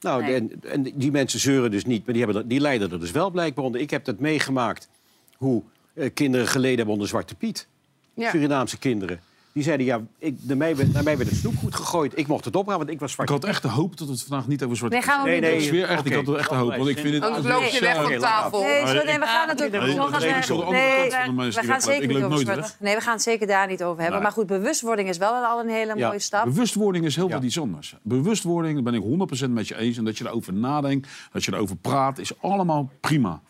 [0.00, 0.34] Nou, Nee.
[0.34, 3.10] en, en die mensen zeuren dus niet, maar die, hebben, er- die lijden er dus
[3.10, 3.80] wel blijkbaar onder.
[3.80, 4.88] Ik heb dat meegemaakt,
[5.36, 5.62] hoe
[5.94, 7.66] eh, kinderen geleden hebben onder Zwarte Piet.
[8.14, 8.30] Ja.
[8.30, 9.20] Surinaamse kinderen.
[9.52, 12.18] Die zeiden, ja, ik, naar, mij werd, het snoepgoed gegooid.
[12.18, 14.12] Ik mocht het ophalen, want ik was Ik Zwarte had echt de hoop dat we
[14.12, 16.12] het vandaag niet over zwart Nee, gaan we Nee, niet nee, Ik zweer echt, ik
[16.14, 16.76] had echt de hoop.
[16.76, 17.22] Want ik vind het...
[17.22, 18.60] Anders loop je weg van tafel.
[18.62, 19.70] Nee, zo, nee, we gaan het ook...
[19.70, 20.26] Nee, gaan we- andere
[20.70, 22.76] nee, we- gaan zeker Ik niet over zwart-.
[22.80, 24.12] Nee, we gaan het zeker daar niet over hebben.
[24.12, 24.22] Nee.
[24.22, 26.06] Maar goed, bewustwording is wel al een hele Ja.
[26.06, 26.44] mooie stap.
[26.44, 27.94] Bewustwording is heel veel iets anders.
[28.02, 29.02] Bewustwording, daar ben ik
[29.46, 29.96] 100% met je eens.
[29.96, 33.40] En dat je erover nadenkt, dat je erover praat, is allemaal prima.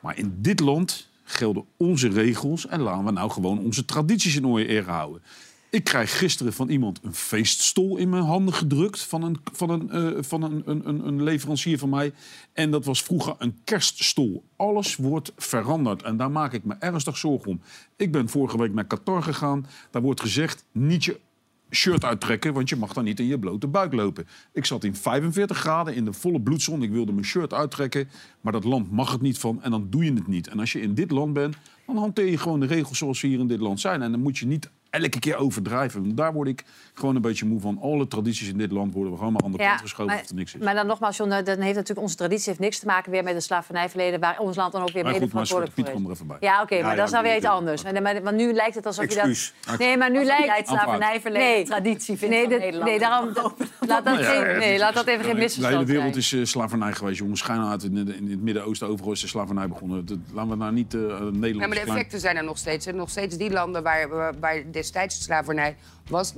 [0.00, 4.44] Maar in dit land gelden onze regels en laten we nou gewoon onze tradities in
[4.44, 5.22] orde houden.
[5.70, 9.02] Ik krijg gisteren van iemand een feeststol in mijn handen gedrukt.
[9.02, 12.12] Van een, van een, eh, van een, een, een leverancier van mij.
[12.52, 14.44] En dat was vroeger een kerststol.
[14.56, 16.02] Alles wordt veranderd.
[16.02, 17.60] En daar maak ik me ernstig zorgen om.
[17.96, 19.66] Ik ben vorige week naar Qatar gegaan.
[19.90, 21.20] Daar wordt gezegd: niet je
[21.70, 24.26] shirt uittrekken, want je mag dan niet in je blote buik lopen.
[24.52, 26.82] Ik zat in 45 graden in de volle bloedzon.
[26.82, 28.08] Ik wilde mijn shirt uittrekken,
[28.40, 30.48] maar dat land mag het niet van en dan doe je het niet.
[30.48, 31.56] En als je in dit land bent,
[31.86, 34.02] dan hanteer je gewoon de regels zoals ze hier in dit land zijn.
[34.02, 36.02] En dan moet je niet elke keer overdrijven.
[36.02, 36.64] Want daar word ik
[36.94, 37.78] gewoon een beetje moe van.
[37.80, 40.28] Alle tradities in dit land worden we gewoon maar aan de kant geschoven maar, of
[40.28, 40.62] er niks is.
[40.64, 43.34] maar dan nogmaals, John, dan heeft natuurlijk onze traditie heeft niks te maken weer met
[43.34, 45.94] het slavernijverleden, waar ons land dan ook weer Maar mede verantwoordelijk Piet is.
[46.04, 46.36] er even bij.
[46.40, 47.82] Ja, oké, Ja, maar ja, dat is nou weer iets anders.
[47.82, 49.78] Maar, maar, maar nu lijkt het alsof je dat...
[49.78, 51.64] Nee, maar nu lijkt het slavernijverleden Nee.
[51.64, 52.90] traditie vindt Nee, dit- Nederland.
[52.90, 53.32] nee, daarom...
[53.80, 56.16] Laat dat, Nou ja, geen, nee, is- laat dat even geen De misverstand hele wereld
[56.16, 57.40] is eh, slavernij geweest, jongens.
[57.40, 60.06] Schijn uit in, het- in het Midden-Oosten overal is de slavernij begonnen.
[60.06, 61.42] Dat, laten we nou niet eh Nederland...
[61.42, 62.86] Ja, maar de effecten zijn er nog steeds.
[62.86, 65.76] En nog steeds die landen waar, waar, waar destijds de slavernij
[66.08, 66.32] was...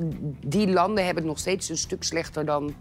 [0.47, 2.75] die landen hebben het nog steeds een stuk slechter dan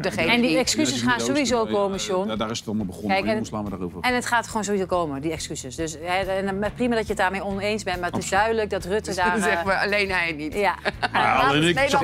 [0.00, 0.58] degene En die die...
[0.58, 2.28] excuses gaan sowieso komen, John.
[2.28, 3.10] Daar, daar is het allemaal begonnen.
[3.10, 4.00] Kijk, maar en- we daarover.
[4.00, 5.76] En het gaat gewoon sowieso komen, die excuses.
[5.76, 8.70] Dus hè, en, eh, prima dat je het daarmee oneens bent, maar het is duidelijk
[8.70, 9.38] dat Rutte Dus daar...
[9.64, 10.54] we eh, alleen hij niet.
[10.54, 10.74] Ja.
[11.12, 12.02] Ja, alleen ik, ik zag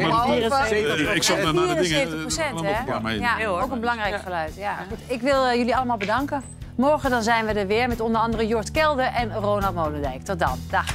[1.43, 1.85] naar de dingen.
[1.85, 3.11] 74 eh, hè?
[3.11, 4.55] Ja, ook een belangrijk geluid.
[4.57, 4.87] Ja.
[5.07, 6.43] Ik wil eh, jullie allemaal bedanken.
[6.77, 10.23] Morgen dan zijn we er weer met onder andere Jort Kelder en Ronald Molendijk.
[10.23, 10.59] Tot dan.
[10.71, 10.87] Dag.